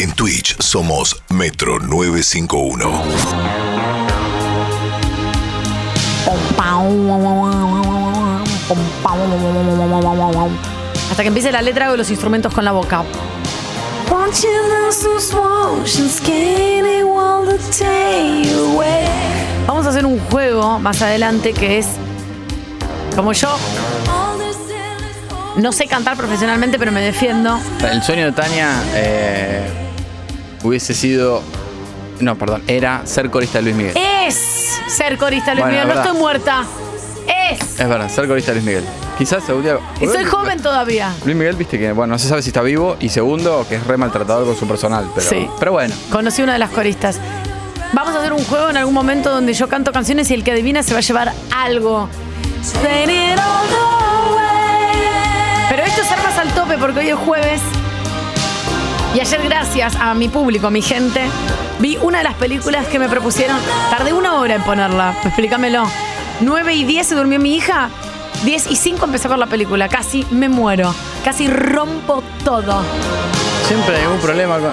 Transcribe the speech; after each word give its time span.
En 0.00 0.12
Twitch 0.12 0.56
somos 0.62 1.20
Metro 1.28 1.80
951. 1.80 3.02
Hasta 11.10 11.22
que 11.22 11.26
empiece 11.26 11.50
la 11.50 11.62
letra 11.62 11.86
hago 11.86 11.96
los 11.96 12.10
instrumentos 12.10 12.54
con 12.54 12.64
la 12.64 12.70
boca. 12.70 13.02
Vamos 19.66 19.84
a 19.84 19.88
hacer 19.88 20.06
un 20.06 20.20
juego 20.30 20.78
más 20.78 21.02
adelante 21.02 21.52
que 21.52 21.78
es 21.78 21.88
como 23.16 23.32
yo. 23.32 23.48
No 25.56 25.72
sé 25.72 25.88
cantar 25.88 26.16
profesionalmente, 26.16 26.78
pero 26.78 26.92
me 26.92 27.00
defiendo. 27.00 27.58
El 27.80 28.00
sueño 28.00 28.26
de 28.26 28.32
Tania 28.32 28.80
eh, 28.94 29.87
hubiese 30.62 30.94
sido. 30.94 31.42
No, 32.20 32.36
perdón, 32.36 32.62
era 32.66 33.02
ser 33.06 33.30
corista 33.30 33.58
de 33.58 33.62
Luis 33.64 33.76
Miguel. 33.76 33.96
Es 33.96 34.34
ser 34.88 35.16
corista, 35.18 35.54
Luis 35.54 35.64
Bueno, 35.64 35.72
Miguel. 35.72 35.88
No 35.88 35.94
verdad. 35.94 36.06
estoy 36.06 36.20
muerta. 36.20 36.64
Es. 37.52 37.80
Es 37.80 37.88
verdad, 37.88 38.08
ser 38.08 38.26
corista 38.26 38.50
de 38.52 38.56
Luis 38.56 38.66
Miguel. 38.66 38.84
Quizás 39.16 39.48
algún 39.48 39.62
día. 39.64 39.78
Y 40.00 40.06
soy 40.06 40.24
joven 40.24 40.60
todavía. 40.60 41.12
Luis 41.24 41.36
Miguel, 41.36 41.56
viste 41.56 41.78
que, 41.78 41.92
bueno, 41.92 42.12
no 42.14 42.18
se 42.18 42.28
sabe 42.28 42.42
si 42.42 42.48
está 42.50 42.62
vivo. 42.62 42.96
Y 43.00 43.08
segundo, 43.08 43.64
que 43.68 43.76
es 43.76 43.86
re 43.86 43.96
maltratador 43.96 44.46
con 44.46 44.56
su 44.56 44.66
personal. 44.66 45.08
Pero, 45.14 45.28
Sí. 45.28 45.48
pero 45.58 45.72
bueno. 45.72 45.94
Conocí 46.10 46.42
una 46.42 46.54
de 46.54 46.58
las 46.58 46.70
coristas. 46.70 47.20
Vamos 47.92 48.14
a 48.14 48.18
hacer 48.18 48.32
un 48.32 48.44
juego 48.44 48.68
en 48.70 48.76
algún 48.76 48.94
momento 48.94 49.30
donde 49.30 49.54
yo 49.54 49.68
canto 49.68 49.92
canciones 49.92 50.30
y 50.30 50.34
el 50.34 50.44
que 50.44 50.52
adivina 50.52 50.82
se 50.82 50.92
va 50.92 50.98
a 50.98 51.02
llevar 51.02 51.32
algo. 51.54 52.08
Pero 55.70 55.82
esto 55.84 56.00
es 56.02 56.10
armas 56.12 56.38
al 56.38 56.52
tope 56.54 56.76
porque 56.78 57.00
hoy 57.00 57.08
es 57.10 57.16
jueves. 57.16 57.60
Y 59.14 59.20
ayer, 59.20 59.40
gracias 59.42 59.96
a 59.96 60.14
mi 60.14 60.28
público, 60.28 60.70
mi 60.70 60.82
gente, 60.82 61.22
vi 61.78 61.96
una 62.00 62.18
de 62.18 62.24
las 62.24 62.34
películas 62.34 62.86
que 62.86 62.98
me 62.98 63.08
propusieron. 63.08 63.56
Tardé 63.90 64.12
una 64.12 64.34
hora 64.38 64.54
en 64.54 64.62
ponerla, 64.62 65.14
explícamelo. 65.24 65.84
9 66.40 66.74
y 66.74 66.84
10 66.84 67.06
se 67.06 67.14
durmió 67.14 67.38
mi 67.40 67.56
hija. 67.56 67.88
10 68.44 68.70
y 68.70 68.76
5 68.76 69.04
empecé 69.06 69.26
a 69.26 69.30
ver 69.30 69.38
la 69.38 69.46
película. 69.46 69.88
Casi 69.88 70.24
me 70.30 70.48
muero. 70.48 70.94
Casi 71.24 71.48
rompo 71.48 72.22
todo. 72.44 72.82
Siempre 73.66 73.96
hay 73.96 74.02
algún 74.04 74.20
problema 74.20 74.58
con. 74.58 74.72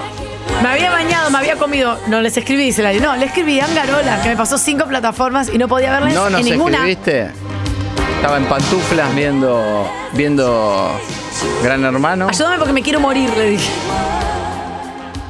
Me 0.62 0.68
había 0.68 0.90
bañado, 0.90 1.30
me 1.30 1.38
había 1.38 1.56
comido. 1.56 1.98
No 2.06 2.20
les 2.20 2.36
escribí, 2.36 2.70
se 2.72 2.82
la. 2.82 2.92
No, 2.92 3.16
le 3.16 3.26
escribí 3.26 3.58
a 3.58 3.64
Angarola, 3.64 4.22
que 4.22 4.28
me 4.28 4.36
pasó 4.36 4.58
cinco 4.58 4.84
plataformas 4.86 5.50
y 5.52 5.58
no 5.58 5.66
podía 5.66 5.90
verles 5.90 6.14
No 6.14 6.30
nos 6.30 6.40
en 6.40 6.46
ninguna. 6.46 6.76
escribiste. 6.88 7.30
Estaba 8.16 8.36
en 8.36 8.44
pantuflas 8.44 9.14
viendo. 9.14 9.90
viendo 10.12 10.90
Gran 11.64 11.84
Hermano. 11.84 12.28
Ayúdame 12.28 12.58
porque 12.58 12.72
me 12.72 12.82
quiero 12.82 13.00
morir, 13.00 13.30
le 13.36 13.50
dije. 13.50 13.70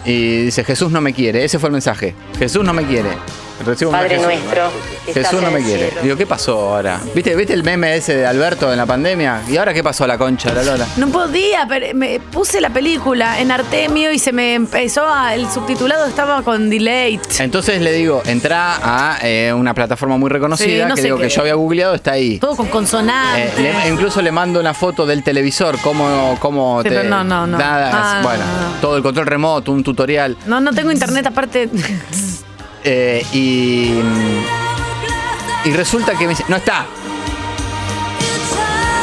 Y 0.06 0.44
dice, 0.44 0.64
Jesús 0.64 0.92
no 0.92 1.00
me 1.00 1.12
quiere. 1.12 1.44
Ese 1.44 1.58
fue 1.58 1.68
el 1.68 1.72
mensaje. 1.72 2.14
Jesús 2.38 2.64
no 2.64 2.72
me 2.72 2.84
quiere. 2.84 3.10
Recibo 3.64 3.90
un 3.90 3.96
Padre 3.96 4.18
mensaje, 4.18 4.36
nuestro, 4.38 4.70
que 5.06 5.12
Jesús 5.14 5.42
no 5.42 5.50
me 5.50 5.62
quiere. 5.62 5.92
Digo, 6.02 6.16
¿qué 6.16 6.26
pasó 6.26 6.58
ahora? 6.74 7.00
¿Viste, 7.14 7.34
¿Viste 7.34 7.52
el 7.54 7.62
meme 7.64 7.96
ese 7.96 8.14
de 8.16 8.26
Alberto 8.26 8.70
en 8.70 8.76
la 8.76 8.86
pandemia? 8.86 9.42
¿Y 9.48 9.56
ahora 9.56 9.72
qué 9.72 9.82
pasó 9.82 10.04
a 10.04 10.06
la 10.06 10.18
concha 10.18 10.50
de 10.50 10.56
la 10.56 10.62
Lola? 10.62 10.86
No 10.98 11.08
podía, 11.08 11.66
pero 11.68 11.86
me 11.94 12.20
puse 12.20 12.60
la 12.60 12.70
película 12.70 13.40
en 13.40 13.50
Artemio 13.50 14.12
y 14.12 14.18
se 14.18 14.32
me 14.32 14.54
empezó 14.54 15.06
a. 15.08 15.34
El 15.34 15.50
subtitulado 15.50 16.06
estaba 16.06 16.42
con 16.42 16.68
delay. 16.70 17.18
Entonces 17.38 17.80
le 17.80 17.92
digo, 17.92 18.22
entra 18.26 18.76
a 18.82 19.18
eh, 19.22 19.52
una 19.52 19.72
plataforma 19.74 20.16
muy 20.16 20.28
reconocida, 20.30 20.84
Sí, 20.84 20.88
no 20.88 20.94
que 20.94 21.02
digo 21.02 21.16
qué. 21.16 21.24
que 21.24 21.28
yo 21.30 21.40
había 21.40 21.54
googleado, 21.54 21.94
está 21.94 22.12
ahí. 22.12 22.38
Todo 22.38 22.56
con 22.56 22.68
consonantes. 22.68 23.52
Eh, 23.58 23.62
le- 23.84 23.88
incluso 23.90 24.20
le 24.22 24.30
mando 24.32 24.60
una 24.60 24.74
foto 24.74 25.06
del 25.06 25.22
televisor, 25.22 25.78
cómo, 25.80 26.36
cómo 26.40 26.82
Sí, 26.82 26.88
te. 26.90 26.94
pero 26.96 27.08
no, 27.08 27.24
no, 27.24 27.46
no. 27.46 27.58
Nada, 27.58 27.90
Ah, 27.92 28.20
bueno, 28.22 28.44
no, 28.44 28.74
no. 28.74 28.80
todo 28.80 28.96
el 28.96 29.02
control 29.02 29.26
remoto, 29.26 29.72
un 29.72 29.82
tutorial. 29.82 30.36
No, 30.46 30.60
no 30.60 30.72
tengo 30.72 30.90
internet 30.92 31.26
aparte. 31.26 31.68
eh, 32.86 33.26
y. 33.32 34.00
Y 35.64 35.72
resulta 35.72 36.16
que 36.16 36.24
me 36.24 36.30
dice, 36.30 36.44
no 36.48 36.56
está. 36.56 36.86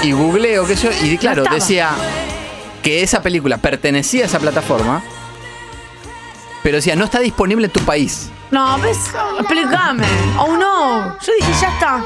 Y 0.01 0.13
googleo, 0.13 0.65
qué 0.65 0.77
sé 0.77 0.87
yo, 0.87 1.05
y 1.05 1.17
claro, 1.17 1.43
estaba. 1.43 1.55
decía 1.59 1.91
que 2.81 3.03
esa 3.03 3.21
película 3.21 3.57
pertenecía 3.57 4.23
a 4.23 4.27
esa 4.27 4.39
plataforma, 4.39 5.03
pero 6.63 6.77
decía, 6.77 6.95
no 6.95 7.03
está 7.05 7.19
disponible 7.19 7.65
en 7.65 7.71
tu 7.71 7.81
país. 7.81 8.29
No, 8.51 8.77
ves, 8.79 8.97
explícame. 9.39 10.07
Oh 10.39 10.55
no. 10.55 11.17
Yo 11.19 11.33
dije, 11.39 11.51
ya 11.59 11.73
está. 11.73 12.03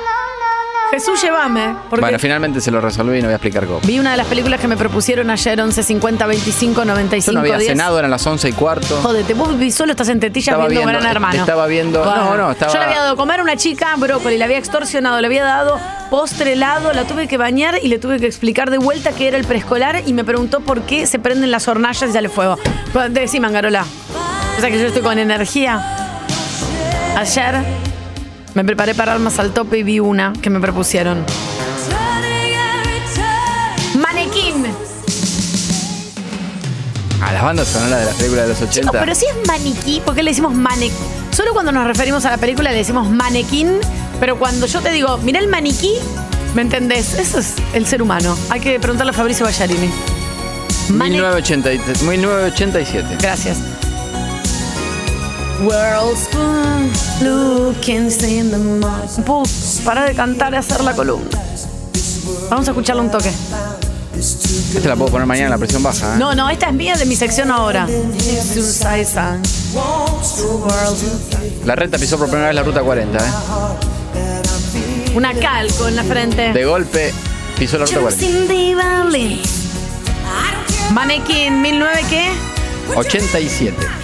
Jesús, 0.92 1.22
llévame. 1.22 1.76
Porque 1.90 2.02
Bueno, 2.02 2.18
finalmente 2.20 2.62
se 2.62 2.72
lo 2.72 2.80
resolví 2.82 3.18
y 3.18 3.22
no 3.22 3.28
voy 3.28 3.34
a 3.34 3.36
explicar 3.36 3.66
cómo. 3.66 3.80
vi 3.84 4.00
una 4.00 4.12
de 4.12 4.18
las 4.18 4.28
películas 4.28 4.60
que 4.60 4.68
me 4.68 4.78
propusieron 4.78 5.30
ayer, 5.30 5.60
11 5.60 5.84
50 5.84 6.26
25 6.26 6.86
95 6.86 7.26
Yo 7.26 7.34
no 7.34 7.40
había 7.42 7.58
10. 7.58 7.72
cenado, 7.72 8.00
eran 8.00 8.10
las 8.12 8.26
11 8.26 8.50
y 8.50 8.52
cuarto. 8.54 9.00
Jodete, 9.02 9.34
vos 9.34 9.50
vivís 9.58 9.76
solo 9.76 9.92
estás 9.92 10.10
en 10.10 10.20
tetillas 10.20 10.48
Estaba 10.54 10.68
viendo, 10.68 10.88
viendo, 10.88 11.00
Gran 11.02 11.12
Hermano. 11.16 11.40
estaba 11.40 11.68
viendo- 11.68 12.04
no, 12.06 12.38
no, 12.38 12.52
estaba- 12.52 12.72
Yo 12.74 12.80
le 12.80 12.86
había 12.86 12.98
dado 13.00 13.12
de 13.12 13.18
comer 13.18 13.40
a 13.40 13.44
una 13.44 13.58
chica 13.58 13.96
brócoli, 13.98 14.38
le 14.38 14.44
había 14.44 14.58
extorsionado, 14.58 15.20
le 15.22 15.28
había 15.28 15.44
dado 15.44 15.80
postre 16.10 16.54
helado, 16.54 16.94
la 16.94 17.04
tuve 17.04 17.28
que 17.28 17.38
bañar 17.38 17.80
y 17.84 17.90
le 17.90 18.00
tuve 18.00 18.20
que 18.20 18.26
explicar 18.28 18.70
de 18.72 18.78
vuelta 18.78 19.12
que 19.12 19.28
era 19.28 19.38
el 19.38 19.44
preescolar 19.46 20.04
y 20.06 20.14
me 20.14 20.24
preguntó 20.24 20.62
por 20.62 20.82
qué 20.84 21.06
se 21.06 21.20
prenden 21.20 21.52
las 21.52 21.68
hornallas 21.68 22.10
y 22.10 22.14
sale 22.14 22.30
fuego. 22.30 22.58
Pues, 22.94 23.14
Decime, 23.14 23.48
Angarola. 23.48 23.84
O 24.58 24.62
sea 24.62 24.70
que 24.72 24.80
yo 24.80 24.88
estoy 24.88 25.02
con 25.02 25.20
energía. 25.20 25.84
Ayer 27.16 27.56
me 28.58 28.66
preparé 28.66 28.96
para 28.96 29.14
armas 29.14 29.38
al 29.38 29.54
tope 29.54 29.78
y 29.78 29.84
vi 29.84 30.00
una 30.00 30.34
que 30.42 30.50
me 30.50 30.60
propusieron. 30.60 31.24
Manequín. 34.02 34.66
A 37.22 37.34
las 37.34 37.44
bandas 37.44 37.68
sonoras 37.68 38.00
de 38.00 38.06
las 38.06 38.16
películas 38.16 38.44
de 38.46 38.50
los 38.50 38.58
80. 38.64 38.80
Chicos, 38.82 38.96
pero 39.00 39.14
si 39.14 39.26
es 39.26 39.48
maniquí, 39.48 40.02
¿por 40.04 40.16
qué 40.16 40.24
le 40.24 40.32
decimos 40.32 40.56
manequín? 40.56 40.98
Solo 41.30 41.54
cuando 41.54 41.72
nos 41.72 41.86
referimos 41.86 42.26
a 42.26 42.32
la 42.32 42.38
película 42.38 42.72
le 42.72 42.78
decimos 42.78 43.08
manequín, 43.12 43.74
pero 44.20 44.40
cuando 44.40 44.66
yo 44.66 44.82
te 44.82 44.90
digo, 44.92 45.20
mira 45.20 45.40
el 45.40 45.48
maniquí, 45.48 45.94
¿me 46.56 46.64
entendés? 46.64 47.14
Eso 47.14 47.38
es 47.38 47.54
el 47.76 47.86
ser 47.86 48.02
humano. 48.02 48.36
Hay 48.50 48.60
que 48.60 48.80
preguntarle 48.80 49.12
a 49.12 49.14
Fabricio 49.14 49.46
Ballarini. 49.46 49.92
Mane- 50.90 51.12
1980 51.12 52.06
1987. 52.06 53.18
Gracias. 53.22 53.58
World's 55.60 56.30
looking 57.22 58.12
in 58.30 58.52
the 58.52 58.58
mouth. 58.58 59.26
Puf, 59.26 59.50
para 59.84 60.06
de 60.06 60.14
cantar 60.14 60.54
y 60.54 60.58
hacer 60.58 60.84
la 60.84 60.94
columna. 60.94 61.30
Vamos 62.50 62.68
a 62.68 62.72
escucharle 62.72 63.02
un 63.02 63.10
toque. 63.10 63.32
Esta 64.18 64.90
la 64.90 64.96
puedo 64.96 65.12
poner 65.12 65.26
mañana 65.26 65.46
en 65.48 65.52
la 65.52 65.58
presión 65.58 65.82
baja. 65.82 66.14
¿eh? 66.14 66.18
No, 66.20 66.36
no, 66.36 66.50
esta 66.50 66.68
es 66.68 66.74
mía 66.74 66.96
de 66.96 67.06
mi 67.06 67.16
sección 67.16 67.50
ahora. 67.50 67.88
La 71.66 71.76
renta 71.76 71.98
pisó 71.98 72.20
por 72.20 72.28
primera 72.28 72.48
vez 72.50 72.56
la 72.56 72.64
ruta 72.64 72.82
40. 72.82 73.18
¿eh? 73.18 73.32
Una 75.16 75.34
calco 75.34 75.88
en 75.88 75.96
la 75.96 76.04
frente. 76.04 76.54
De 76.54 76.66
golpe 76.66 77.12
pisó 77.58 77.80
la 77.80 77.86
ruta 77.86 78.00
40. 78.00 78.26
Mannequin, 80.94 81.62
1009 81.62 82.06
qué? 82.10 82.32
87. 82.96 83.97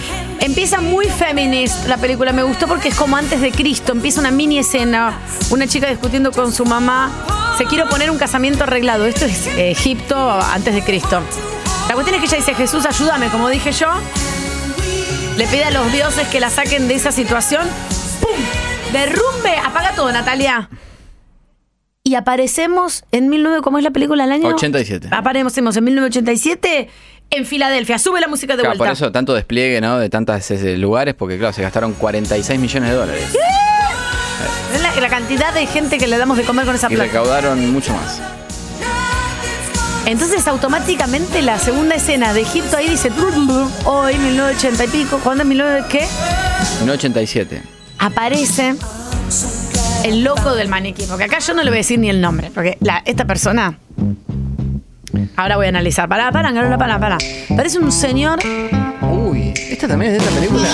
Empieza 0.44 0.82
muy 0.82 1.06
feminist 1.06 1.86
la 1.86 1.96
película, 1.96 2.30
me 2.30 2.42
gustó 2.42 2.66
porque 2.66 2.88
es 2.88 2.94
como 2.94 3.16
antes 3.16 3.40
de 3.40 3.50
Cristo, 3.50 3.92
empieza 3.92 4.20
una 4.20 4.30
mini 4.30 4.58
escena, 4.58 5.18
una 5.48 5.66
chica 5.66 5.88
discutiendo 5.88 6.32
con 6.32 6.52
su 6.52 6.66
mamá, 6.66 7.10
se 7.56 7.64
quiere 7.64 7.86
poner 7.86 8.10
un 8.10 8.18
casamiento 8.18 8.64
arreglado, 8.64 9.06
esto 9.06 9.24
es 9.24 9.46
Egipto 9.56 10.30
antes 10.30 10.74
de 10.74 10.82
Cristo. 10.82 11.22
La 11.88 11.94
cuestión 11.94 12.16
es 12.16 12.20
que 12.20 12.26
ella 12.26 12.36
dice, 12.36 12.54
Jesús, 12.54 12.84
ayúdame, 12.84 13.30
como 13.30 13.48
dije 13.48 13.72
yo, 13.72 13.88
le 15.38 15.46
pide 15.46 15.64
a 15.64 15.70
los 15.70 15.90
dioses 15.90 16.28
que 16.28 16.40
la 16.40 16.50
saquen 16.50 16.88
de 16.88 16.94
esa 16.96 17.10
situación, 17.10 17.66
¡pum! 18.20 18.36
Derrumbe, 18.92 19.56
apaga 19.64 19.94
todo, 19.94 20.12
Natalia. 20.12 20.68
Y 22.06 22.16
aparecemos 22.16 23.02
en 23.12 23.30
19, 23.30 23.62
¿cómo 23.62 23.78
es 23.78 23.84
la 23.84 23.90
película 23.90 24.24
del 24.24 24.32
año? 24.34 24.48
87. 24.48 25.08
Aparecemos 25.10 25.74
en 25.78 25.84
1987 25.84 26.90
en 27.30 27.44
Filadelfia. 27.46 27.98
Sube 27.98 28.20
la 28.20 28.28
música 28.28 28.54
de 28.56 28.60
Claro, 28.62 28.72
por 28.76 28.86
vuelta. 28.86 28.92
eso 28.92 29.10
tanto 29.12 29.34
despliegue, 29.34 29.80
¿no? 29.80 29.98
De 29.98 30.08
tantos 30.08 30.50
lugares, 30.78 31.14
porque 31.14 31.38
claro, 31.38 31.52
se 31.52 31.62
gastaron 31.62 31.92
46 31.94 32.58
millones 32.60 32.90
de 32.90 32.96
dólares. 32.96 33.24
Es 34.74 34.82
la, 34.82 34.94
la 35.00 35.08
cantidad 35.08 35.52
de 35.54 35.66
gente 35.66 35.98
que 35.98 36.06
le 36.06 36.18
damos 36.18 36.36
de 36.36 36.44
comer 36.44 36.64
con 36.66 36.74
esa 36.74 36.86
Y 36.90 36.94
plata. 36.96 37.04
recaudaron 37.04 37.72
mucho 37.72 37.92
más. 37.94 38.20
Entonces 40.06 40.46
automáticamente 40.46 41.40
la 41.40 41.58
segunda 41.58 41.94
escena 41.94 42.34
de 42.34 42.42
Egipto 42.42 42.76
ahí 42.76 42.90
dice 42.90 43.10
hoy 43.86 44.14
1980 44.18 44.84
y 44.84 44.88
pico, 44.88 45.18
¿cuándo 45.24 45.44
es 45.44 45.48
19 45.48 45.84
qué? 45.88 46.00
1987. 46.80 47.62
Aparece 47.98 48.74
el 50.04 50.22
loco 50.22 50.54
del 50.54 50.68
maniquí, 50.68 51.04
porque 51.08 51.24
acá 51.24 51.38
yo 51.38 51.54
no 51.54 51.62
le 51.62 51.70
voy 51.70 51.78
a 51.78 51.80
decir 51.80 51.98
ni 51.98 52.10
el 52.10 52.20
nombre, 52.20 52.50
porque 52.54 52.76
la- 52.80 53.02
esta 53.06 53.24
persona 53.24 53.78
ahora 55.36 55.56
voy 55.56 55.66
a 55.66 55.68
analizar. 55.70 56.08
Pará, 56.08 56.30
pará, 56.32 56.52
Carola, 56.52 56.78
pará, 56.78 56.98
pará. 56.98 57.18
Parece 57.56 57.78
un 57.78 57.90
señor, 57.92 58.38
Uy, 59.02 59.52
¿esta 59.70 59.86
también 59.88 60.12
es 60.14 60.18
de 60.18 60.24
esta 60.28 60.40
película? 60.40 60.66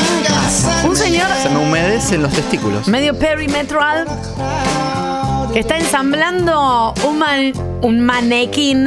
un 0.85 0.97
señor 0.97 1.27
Se 1.43 1.49
me 1.51 1.59
humedecen 1.59 2.23
los 2.23 2.33
testículos. 2.33 2.89
medio 2.89 3.19
perimetral 3.19 4.07
que 5.53 5.61
está 5.61 5.77
ensamblando 5.79 6.95
un, 7.07 7.19
man- 7.19 7.53
un 7.83 8.01
manequín. 8.01 8.87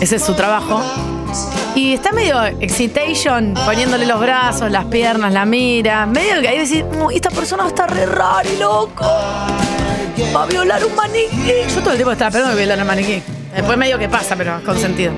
Ese 0.00 0.16
es 0.16 0.22
su 0.24 0.34
trabajo. 0.34 0.82
Y 1.74 1.92
está 1.94 2.10
medio 2.12 2.42
excitation, 2.60 3.54
poniéndole 3.66 4.06
los 4.06 4.18
brazos, 4.18 4.70
las 4.70 4.86
piernas, 4.86 5.32
la 5.32 5.44
mira. 5.44 6.06
Medio 6.06 6.40
que 6.40 6.48
ahí 6.48 6.58
decís, 6.58 6.82
"Mm, 6.84 7.10
esta 7.14 7.30
persona 7.30 7.66
está 7.66 7.86
re 7.86 8.06
rara 8.06 8.48
y 8.48 8.58
loco. 8.58 9.04
Va 10.34 10.42
a 10.42 10.46
violar 10.46 10.82
un 10.84 10.94
maniquí. 10.96 11.52
Yo 11.74 11.80
todo 11.80 11.90
el 11.90 11.96
tiempo 11.96 12.12
estaba 12.12 12.28
esperando 12.28 12.52
que 12.54 12.58
violara 12.58 12.82
un 12.82 12.88
maniquí. 12.88 13.22
Después 13.56 13.78
medio 13.78 13.98
que 13.98 14.08
pasa, 14.08 14.36
pero 14.36 14.62
con 14.64 14.78
sentido. 14.78 15.12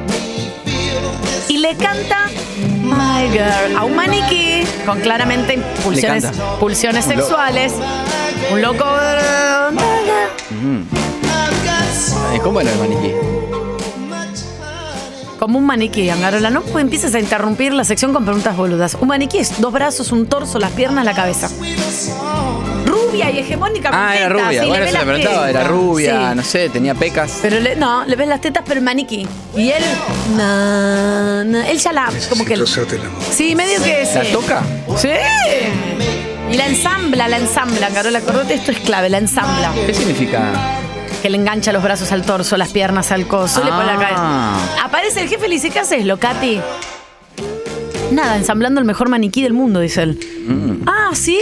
Y 1.48 1.58
le 1.58 1.76
canta 1.76 2.26
My 2.82 3.28
Girl 3.30 3.76
a 3.76 3.84
un 3.84 3.96
maniquí 3.96 4.62
con 4.86 5.00
claramente 5.00 5.58
pulsiones, 5.82 6.26
Un 6.60 7.02
sexuales. 7.02 7.72
Un 8.52 8.62
loco. 8.62 8.84
¿Y 12.34 12.38
¿Cómo 12.38 12.60
era 12.60 12.70
el 12.72 12.78
maniquí? 12.78 13.12
Como 15.40 15.58
un 15.58 15.66
maniquí, 15.66 16.08
Angarola. 16.08 16.50
No 16.50 16.62
pues 16.62 16.82
empieces 16.82 17.14
a 17.14 17.20
interrumpir 17.20 17.72
la 17.72 17.84
sección 17.84 18.12
con 18.12 18.24
preguntas 18.24 18.56
boludas. 18.56 18.96
Un 19.00 19.08
maniquí 19.08 19.38
es 19.38 19.60
dos 19.60 19.72
brazos, 19.72 20.12
un 20.12 20.26
torso, 20.26 20.58
las 20.58 20.70
piernas, 20.72 21.04
la 21.04 21.14
cabeza. 21.14 21.48
Rubia 23.24 23.30
y 23.30 23.38
hegemónica. 23.38 23.90
Ah, 23.92 24.16
era 24.16 24.28
tetas, 24.28 24.46
rubia. 24.46 24.66
Bueno, 24.66 24.84
le 24.84 24.92
las 24.92 25.04
preguntaba. 25.04 25.50
Era 25.50 25.64
rubia, 25.64 26.30
Sí. 26.30 26.36
no 26.36 26.42
sé, 26.42 26.68
tenía 26.68 26.94
pecas. 26.94 27.38
Pero 27.42 27.60
le- 27.60 27.76
no, 27.76 28.04
le 28.04 28.16
ves 28.16 28.28
las 28.28 28.40
tetas, 28.40 28.62
pero 28.66 28.78
el 28.78 28.84
maniquí. 28.84 29.26
Y 29.56 29.70
él. 29.70 29.82
na, 30.36 31.44
él 31.68 31.78
ya 31.78 31.92
la. 31.92 32.10
Como 32.28 32.44
que. 32.44 32.56
Sí, 33.30 33.54
medio 33.54 33.82
que. 33.82 34.08
¿La 34.14 34.24
toca? 34.32 34.62
Sí. 34.96 35.08
Y 36.50 36.56
la 36.56 36.66
ensambla, 36.66 37.28
la 37.28 37.36
ensambla, 37.38 37.88
Carola. 37.90 38.18
Acordate, 38.20 38.54
esto 38.54 38.70
es 38.72 38.78
clave, 38.78 39.08
la 39.10 39.18
ensambla. 39.18 39.70
¿Qué 39.86 39.92
significa? 39.92 40.40
Que 41.22 41.28
le 41.30 41.36
engancha 41.36 41.72
los 41.72 41.82
brazos 41.82 42.12
al 42.12 42.22
torso, 42.22 42.56
las 42.56 42.68
piernas 42.70 43.10
al 43.12 43.26
coso, 43.26 43.62
le 43.64 43.70
pone 43.70 43.86
la 43.86 43.94
Ah. 43.94 43.98
cabeza. 43.98 44.84
Aparece 44.84 45.20
el 45.22 45.28
jefe 45.28 45.46
y 45.46 45.48
le 45.48 45.54
dice, 45.56 45.70
¿qué 45.70 45.80
haces, 45.80 46.04
Locati? 46.06 46.60
Nada, 48.10 48.36
ensamblando 48.36 48.80
el 48.80 48.86
mejor 48.86 49.08
maniquí 49.08 49.42
del 49.42 49.52
mundo, 49.52 49.80
dice 49.80 50.02
él. 50.02 50.18
Mm. 50.46 50.88
Ah, 50.88 51.10
¿sí? 51.14 51.38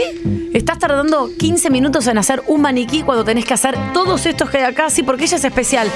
Estás 0.53 0.79
tardando 0.79 1.31
15 1.39 1.71
minutos 1.71 2.07
en 2.09 2.19
hacer 2.19 2.43
un 2.49 2.61
maniquí 2.63 3.03
cuando 3.03 3.25
tenés 3.25 3.45
que 3.45 3.55
hacer 3.55 3.77
todos 3.93 4.27
estos 4.27 4.51
que 4.51 4.59
hay 4.59 4.65
acá, 4.65 4.91
sí, 4.91 5.03
porque 5.03 5.25
ella 5.25 5.37
es 5.37 5.45
especial. 5.45 5.89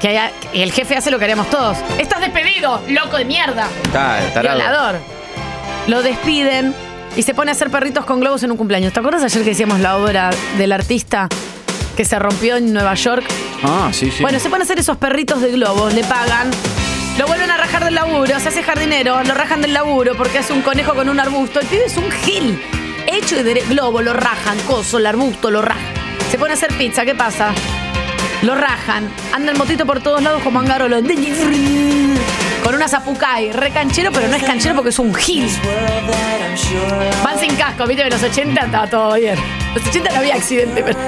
Que 0.00 0.08
haya- 0.08 0.32
el 0.54 0.72
jefe 0.72 0.96
hace 0.96 1.10
lo 1.10 1.18
que 1.18 1.24
haríamos 1.24 1.48
todos. 1.50 1.76
Estás 1.98 2.20
despedido, 2.20 2.80
loco 2.88 3.16
de 3.18 3.24
mierda. 3.24 3.66
Está, 3.84 4.18
tarado. 4.32 4.58
Violador. 4.58 4.96
Lo 5.88 6.02
despiden 6.02 6.74
y 7.16 7.22
se 7.22 7.34
pone 7.34 7.50
a 7.50 7.52
hacer 7.54 7.70
perritos 7.70 8.04
con 8.04 8.20
globos 8.20 8.42
en 8.42 8.50
un 8.50 8.56
cumpleaños. 8.56 8.92
¿Te 8.92 9.00
acuerdas 9.00 9.22
ayer 9.24 9.42
que 9.44 9.50
decíamos 9.50 9.80
la 9.80 9.96
obra 9.98 10.30
del 10.58 10.72
artista 10.72 11.28
que 11.96 12.04
se 12.04 12.18
rompió 12.18 12.56
en 12.56 12.72
Nueva 12.72 12.94
York? 12.94 13.24
Ah, 13.62 13.90
sí, 13.92 14.10
sí. 14.10 14.22
Bueno, 14.22 14.38
se 14.40 14.48
pone 14.48 14.62
a 14.62 14.64
hacer 14.64 14.78
esos 14.78 14.96
perritos 14.96 15.40
de 15.42 15.52
globos, 15.52 15.92
le 15.92 16.02
pagan. 16.04 16.50
Lo 17.18 17.26
vuelven 17.26 17.50
a 17.50 17.58
rajar 17.58 17.84
del 17.84 17.94
laburo, 17.94 18.40
se 18.40 18.48
hace 18.48 18.62
jardinero, 18.62 19.22
lo 19.22 19.34
rajan 19.34 19.60
del 19.60 19.74
laburo 19.74 20.16
porque 20.16 20.38
hace 20.38 20.52
un 20.52 20.62
conejo 20.62 20.94
con 20.94 21.10
un 21.10 21.20
arbusto. 21.20 21.60
El 21.60 21.66
pibe 21.66 21.84
es 21.84 21.96
un 21.98 22.10
gil. 22.10 22.60
Hecho 23.06 23.42
de 23.44 23.54
globo, 23.68 24.00
lo 24.00 24.14
rajan, 24.14 24.58
coso, 24.60 24.96
el 24.98 25.06
arbusto, 25.06 25.50
lo 25.50 25.60
rajan. 25.60 25.92
Se 26.30 26.38
pone 26.38 26.52
a 26.52 26.54
hacer 26.54 26.72
pizza, 26.78 27.04
¿qué 27.04 27.14
pasa? 27.14 27.52
Lo 28.40 28.54
rajan. 28.54 29.10
Anda 29.32 29.52
el 29.52 29.58
motito 29.58 29.84
por 29.84 30.02
todos 30.02 30.22
lados 30.22 30.42
como 30.42 30.58
Angarolo. 30.58 31.00
Con 32.64 32.74
una 32.74 32.88
zapucay. 32.88 33.52
Re 33.52 33.70
canchero, 33.70 34.10
pero 34.10 34.28
no 34.28 34.36
es 34.36 34.42
canchero 34.42 34.74
porque 34.74 34.90
es 34.90 34.98
un 34.98 35.14
gil. 35.14 35.46
Van 37.22 37.38
sin 37.38 37.54
casco, 37.56 37.86
viste, 37.86 38.04
en 38.04 38.10
los 38.10 38.22
80 38.22 38.60
estaba 38.64 38.86
todo 38.88 39.14
bien. 39.14 39.36
Los 39.74 39.86
80 39.86 40.10
no 40.12 40.18
había 40.18 40.36
accidente, 40.36 40.82
pero. 40.82 40.98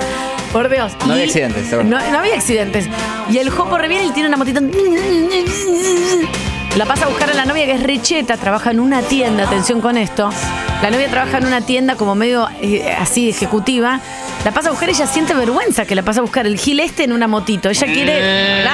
Por 0.55 0.69
Dios. 0.71 0.93
No 1.05 1.15
había 1.15 1.25
accidentes. 1.25 1.73
No, 1.73 1.85
no 1.85 2.19
había 2.21 2.37
accidentes. 2.37 2.89
Y 3.29 3.39
el 3.39 3.51
Jopo 3.51 3.77
reviene 3.77 4.05
y 4.07 4.11
tiene 4.13 4.29
una 4.29 4.37
motita. 4.37 4.61
La 6.77 6.87
pasa 6.87 7.07
a 7.07 7.09
buscar 7.09 7.29
a 7.31 7.35
la 7.35 7.45
novia 7.45 7.67
que 7.67 7.73
es 7.73 7.83
Richeta, 7.83 8.37
trabaja 8.37 8.71
en 8.71 8.79
una 8.79 9.03
tienda, 9.03 9.43
atención 9.45 9.81
con 9.81 9.97
esto. 9.99 10.31
La 10.81 10.93
novia 10.93 11.09
trabaja 11.11 11.39
en 11.39 11.47
una 11.47 11.61
tienda 11.61 11.97
como 11.97 12.15
medio 12.15 12.49
eh, 12.63 12.95
así 12.97 13.31
ejecutiva. 13.31 13.99
La 14.45 14.53
pasa 14.53 14.69
a 14.69 14.71
buscar, 14.71 14.89
ella 14.89 15.09
siente 15.09 15.35
vergüenza 15.35 15.87
que 15.87 15.97
la 15.97 16.03
pasa 16.05 16.21
a 16.21 16.23
buscar 16.23 16.47
el 16.47 16.57
gil 16.57 16.79
este 16.79 17.03
en 17.03 17.13
una 17.13 17.27
motito. 17.27 17.69
Ella 17.69 17.87
quiere. 17.89 18.65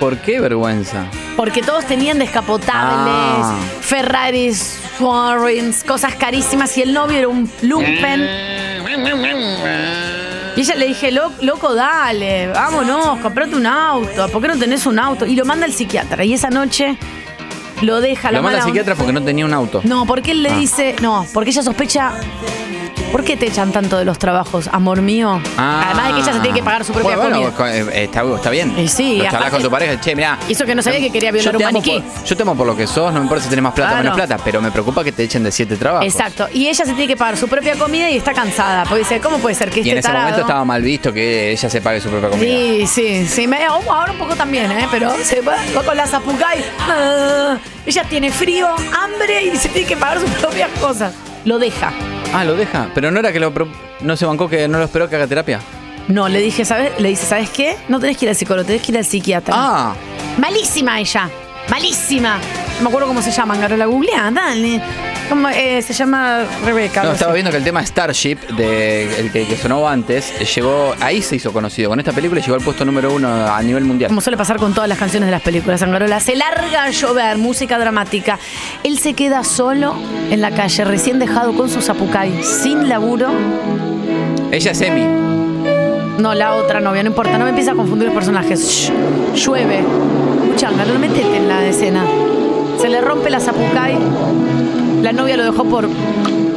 ¿Por 0.00 0.16
qué 0.18 0.40
vergüenza? 0.40 1.04
porque 1.36 1.62
todos 1.62 1.86
tenían 1.86 2.18
descapotables, 2.18 2.72
Ah. 2.74 3.58
Ferraris, 3.80 4.78
Warrens, 5.00 5.82
cosas 5.84 6.14
carísimas 6.14 6.76
y 6.78 6.82
el 6.82 6.92
novio 6.92 7.18
era 7.18 7.28
un 7.28 7.50
lumpen. 7.62 8.28
Y 10.62 10.64
ella 10.64 10.76
le 10.76 10.86
dije, 10.86 11.10
"Lo- 11.10 11.32
loco, 11.40 11.74
dale, 11.74 12.46
vámonos, 12.46 13.18
comprate 13.18 13.56
un 13.56 13.66
auto. 13.66 14.28
¿Por 14.28 14.40
qué 14.40 14.46
no 14.46 14.56
tenés 14.56 14.86
un 14.86 14.96
auto? 14.96 15.26
Y 15.26 15.34
lo 15.34 15.44
manda 15.44 15.66
al 15.66 15.72
psiquiatra. 15.72 16.24
Y 16.24 16.34
esa 16.34 16.50
noche 16.50 16.96
lo 17.80 18.00
deja 18.00 18.30
la 18.30 18.38
Lo 18.38 18.44
manda 18.44 18.60
al 18.60 18.64
psiquiatra 18.66 18.94
porque 18.94 19.12
no 19.12 19.20
tenía 19.24 19.44
un 19.44 19.52
auto. 19.52 19.80
No, 19.82 20.06
porque 20.06 20.30
él 20.30 20.44
le 20.44 20.50
Ah. 20.50 20.56
dice, 20.56 20.94
no, 21.02 21.26
porque 21.34 21.50
ella 21.50 21.64
sospecha. 21.64 22.12
¿Por 23.12 23.24
qué 23.24 23.36
te 23.36 23.46
echan 23.46 23.72
tanto 23.72 23.98
de 23.98 24.06
los 24.06 24.18
trabajos, 24.18 24.68
amor 24.72 25.02
mío? 25.02 25.38
Ah. 25.58 25.82
Además 25.86 26.08
de 26.08 26.14
que 26.14 26.20
ella 26.20 26.32
se 26.32 26.40
tiene 26.40 26.56
que 26.58 26.62
pagar 26.64 26.82
su 26.84 26.92
propia 26.94 27.16
bueno, 27.16 27.36
comida. 27.36 27.50
bueno, 27.58 27.90
eh, 27.90 28.04
está, 28.04 28.22
está 28.34 28.48
bien. 28.50 28.74
Y 28.78 28.88
sí, 28.88 29.18
Lo 29.18 29.24
charlas 29.30 29.50
con 29.50 29.62
tu 29.62 29.70
pareja, 29.70 30.00
che, 30.00 30.16
mirá. 30.16 30.38
Y 30.48 30.52
eso 30.52 30.64
que 30.64 30.74
no 30.74 30.80
sabía 30.82 30.98
que 30.98 31.10
quería 31.10 31.30
violar 31.30 31.56
un 31.56 31.62
maniquí. 31.62 32.00
por- 32.00 32.24
yo 32.24 32.36
te 32.36 32.42
amo 32.42 32.54
por 32.56 32.66
lo 32.66 32.74
que 32.74 32.86
sos, 32.86 33.12
no 33.12 33.20
me 33.20 33.24
importa 33.26 33.44
si 33.44 33.50
tenés 33.50 33.62
más 33.64 33.74
plata 33.74 33.90
o 33.90 33.92
Claro. 33.96 34.02
menos 34.16 34.16
plata, 34.26 34.42
pero 34.42 34.62
me 34.62 34.70
preocupa 34.70 35.04
que 35.04 35.12
te 35.12 35.24
echen 35.24 35.42
de 35.44 35.52
siete 35.52 35.76
trabajos. 35.76 36.06
Exacto. 36.06 36.48
Y 36.54 36.68
ella 36.68 36.84
se 36.86 36.92
tiene 36.94 37.06
que 37.06 37.16
pagar 37.18 37.36
su 37.36 37.48
propia 37.48 37.76
comida 37.76 38.08
y 38.10 38.16
está 38.16 38.32
cansada. 38.32 38.84
Porque 38.84 39.00
dice, 39.00 39.20
¿cómo 39.20 39.36
puede 39.38 39.54
ser 39.56 39.70
que 39.70 39.80
Y 39.80 39.90
en 39.90 39.98
ese 39.98 40.08
tarado- 40.08 40.22
momento 40.24 40.40
estaba 40.40 40.64
mal 40.64 40.80
visto 40.82 41.12
que 41.12 41.52
ella 41.52 41.68
se 41.68 41.80
pague 41.82 42.00
su 42.00 42.08
propia 42.08 42.30
comida. 42.30 42.46
Sí, 42.50 42.86
sí, 42.86 43.26
sí. 43.28 43.46
Me, 43.46 43.62
ahora 43.66 44.12
un 44.12 44.18
poco 44.18 44.34
también, 44.36 44.72
¿eh? 44.72 44.88
Pero 44.90 45.12
se 45.22 45.42
va, 45.42 45.56
va 45.76 45.82
con 45.82 45.96
la 45.96 46.06
zapucay. 46.06 46.64
Ah, 46.88 47.58
ella 47.84 48.04
tiene 48.04 48.30
frío, 48.32 48.68
hambre 48.68 49.44
y 49.52 49.56
se 49.58 49.68
tiene 49.68 49.86
que 49.86 49.96
pagar 49.98 50.18
sus 50.18 50.30
propias 50.30 50.70
cosas. 50.80 51.12
Lo 51.44 51.58
deja. 51.58 51.92
Ah, 52.32 52.44
lo 52.44 52.54
deja. 52.54 52.88
Pero 52.94 53.10
no 53.10 53.20
era 53.20 53.32
que 53.32 53.40
lo 53.40 53.52
pro- 53.52 53.68
no 54.00 54.16
se 54.16 54.24
bancó 54.26 54.48
que 54.48 54.66
no 54.68 54.78
lo 54.78 54.84
esperó 54.84 55.08
que 55.08 55.16
haga 55.16 55.26
terapia. 55.26 55.60
No, 56.08 56.28
le 56.28 56.40
dije, 56.40 56.64
¿sabes? 56.64 56.92
Le 56.98 57.10
dice, 57.10 57.26
¿sabes 57.26 57.50
qué? 57.50 57.76
No 57.88 58.00
tenés 58.00 58.16
que 58.16 58.24
ir 58.24 58.30
al 58.30 58.36
psicólogo, 58.36 58.66
tenés 58.66 58.82
que 58.82 58.92
ir 58.92 58.98
al 58.98 59.04
psiquiatra. 59.04 59.54
Ah, 59.56 59.94
Malísima 60.38 60.98
ella. 61.00 61.28
Malísima. 61.68 62.38
No 62.78 62.82
me 62.84 62.88
acuerdo 62.88 63.06
cómo 63.08 63.22
se 63.22 63.30
llama, 63.30 63.56
Garola. 63.56 63.86
Googleá, 63.86 64.30
dale. 64.32 64.80
¿Cómo, 65.32 65.48
eh, 65.48 65.80
se 65.80 65.94
llama 65.94 66.44
Rebeca. 66.62 67.02
no, 67.04 67.12
estaba 67.12 67.32
viendo 67.32 67.50
que 67.50 67.56
el 67.56 67.64
tema 67.64 67.82
Starship, 67.86 68.36
de, 68.54 69.04
el 69.18 69.32
que, 69.32 69.46
que 69.46 69.56
sonó 69.56 69.88
antes, 69.88 70.30
llegó, 70.54 70.94
ahí 71.00 71.22
se 71.22 71.36
hizo 71.36 71.54
conocido. 71.54 71.88
Con 71.88 71.98
esta 71.98 72.12
película 72.12 72.38
llegó 72.42 72.54
al 72.54 72.60
puesto 72.60 72.84
número 72.84 73.14
uno 73.14 73.46
a 73.46 73.62
nivel 73.62 73.84
mundial. 73.84 74.10
Como 74.10 74.20
suele 74.20 74.36
pasar 74.36 74.58
con 74.58 74.74
todas 74.74 74.90
las 74.90 74.98
canciones 74.98 75.28
de 75.28 75.30
las 75.30 75.40
películas, 75.40 75.80
Angarola. 75.80 76.20
Se 76.20 76.36
larga 76.36 76.84
a 76.84 76.90
llover, 76.90 77.38
música 77.38 77.78
dramática. 77.78 78.38
Él 78.84 78.98
se 78.98 79.14
queda 79.14 79.42
solo 79.42 79.96
en 80.30 80.42
la 80.42 80.50
calle, 80.50 80.84
recién 80.84 81.18
dejado 81.18 81.56
con 81.56 81.70
su 81.70 81.80
zapucay, 81.80 82.44
sin 82.44 82.90
laburo. 82.90 83.30
Ella 84.50 84.72
es 84.72 84.80
Emi. 84.82 85.06
No, 86.18 86.34
la 86.34 86.56
otra 86.56 86.80
novia, 86.80 87.02
no 87.04 87.08
importa, 87.08 87.38
no 87.38 87.44
me 87.44 87.50
empieza 87.50 87.72
a 87.72 87.74
confundir 87.74 88.08
los 88.08 88.14
personajes. 88.14 88.60
Shh, 88.68 88.92
llueve. 89.46 89.82
Escucha, 90.44 90.68
Angarola, 90.68 90.98
métete 90.98 91.38
en 91.38 91.48
la 91.48 91.64
escena. 91.64 92.04
Se 92.78 92.90
le 92.90 93.00
rompe 93.00 93.30
la 93.30 93.40
zapucay. 93.40 93.96
La 95.02 95.12
novia 95.12 95.36
lo 95.36 95.44
dejó 95.44 95.64
por 95.64 95.88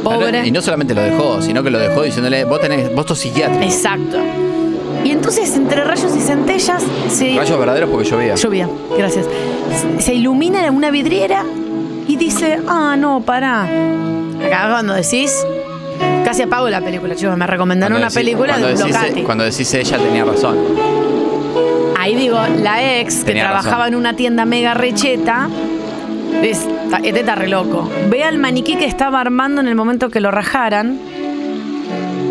pobre. 0.02 0.46
Y 0.46 0.50
no 0.52 0.62
solamente 0.62 0.94
lo 0.94 1.02
dejó, 1.02 1.42
sino 1.42 1.62
que 1.62 1.70
lo 1.70 1.78
dejó 1.78 2.02
diciéndole, 2.02 2.44
vos 2.44 2.60
tenés, 2.60 2.94
vos 2.94 3.06
sos 3.06 3.18
psiquiatra. 3.18 3.64
Exacto. 3.64 4.18
Y 5.04 5.10
entonces, 5.10 5.54
entre 5.56 5.84
rayos 5.84 6.14
y 6.16 6.20
centellas, 6.20 6.82
se. 7.08 7.36
Rayos 7.36 7.58
verdaderos 7.58 7.90
porque 7.90 8.08
llovía. 8.08 8.34
Lluvia, 8.34 8.68
gracias. 8.96 9.26
Se- 9.98 10.14
ilumina 10.14 10.70
una 10.70 10.90
vidriera 10.90 11.44
y 12.08 12.16
dice, 12.16 12.58
ah, 12.68 12.96
no, 12.98 13.20
pará. 13.20 13.64
Acá 13.64 14.68
cuando 14.70 14.94
decís, 14.94 15.44
casi 16.24 16.42
apago 16.42 16.68
la 16.70 16.80
película, 16.80 17.14
chicos, 17.14 17.36
me 17.36 17.46
recomendaron 17.46 17.98
Cuando 17.98 18.06
una 18.06 18.10
decís- 18.10 18.14
película 18.14 18.56
de 18.56 18.62
cuando 18.62 18.78
decís, 18.84 18.94
Locati. 18.94 19.22
cuando 19.22 19.44
decís 19.44 19.74
ella 19.74 19.98
tenía 19.98 20.24
razón. 20.24 20.56
Ahí 21.98 22.14
digo, 22.14 22.38
la 22.62 22.98
ex 23.00 23.24
que 23.24 23.32
trabajaba 23.34 23.78
razón. 23.78 23.88
en 23.94 23.94
una 23.96 24.14
tienda 24.14 24.44
mega 24.44 24.74
recheta, 24.74 25.48
es, 26.42 26.66
este 27.04 27.20
está 27.20 27.34
re 27.34 27.48
loco. 27.48 27.88
Ve 28.10 28.24
al 28.24 28.38
maniquí 28.38 28.76
que 28.76 28.84
estaba 28.86 29.20
armando 29.20 29.60
en 29.60 29.68
el 29.68 29.74
momento 29.74 30.08
que 30.10 30.20
lo 30.20 30.30
rajaran. 30.30 30.98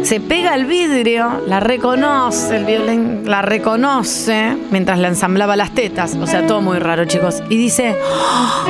Se 0.03 0.19
pega 0.19 0.53
al 0.53 0.65
vidrio, 0.65 1.41
la 1.47 1.59
reconoce, 1.59 2.57
el 2.57 2.65
violín 2.65 3.21
la 3.25 3.41
reconoce 3.41 4.55
mientras 4.69 4.99
la 4.99 5.07
ensamblaba 5.07 5.55
las 5.55 5.71
tetas. 5.73 6.15
O 6.15 6.27
sea, 6.27 6.45
todo 6.45 6.61
muy 6.61 6.77
raro, 6.77 7.05
chicos. 7.05 7.41
Y 7.49 7.57
dice: 7.57 7.95
"¡Ah! 8.13 8.65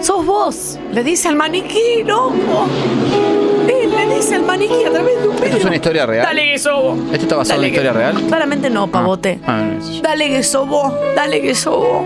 ¡Sos 0.00 0.24
vos! 0.24 0.78
Le 0.92 1.02
dice 1.02 1.28
al 1.28 1.34
maniquí, 1.36 2.04
loco. 2.06 2.68
Él 3.68 3.90
le 4.08 4.14
dice 4.16 4.36
al 4.36 4.42
maniquí 4.42 4.84
a 4.86 4.90
través 4.92 5.20
de 5.20 5.28
un 5.28 5.34
¿Esto 5.34 5.44
es 5.46 5.50
vidrio. 5.52 5.66
una 5.66 5.76
historia 5.76 6.06
real? 6.06 6.24
Dale 6.26 6.52
que 6.52 6.58
sos 6.58 6.82
vos. 6.82 6.98
¿Esto 7.10 7.16
está 7.22 7.36
basado 7.36 7.54
en 7.54 7.58
una 7.60 7.68
historia 7.68 7.92
que- 7.92 7.98
real? 7.98 8.22
Claramente 8.28 8.70
no, 8.70 8.86
pavote. 8.86 9.40
Ah, 9.46 9.58
ah, 9.58 9.64
no 9.64 9.82
sé. 9.84 10.00
Dale 10.02 10.28
que 10.28 10.42
sos 10.44 10.68
vos, 10.68 10.92
dale 11.16 11.40
que 11.42 11.54
sos 11.54 11.76
vos. 11.76 12.02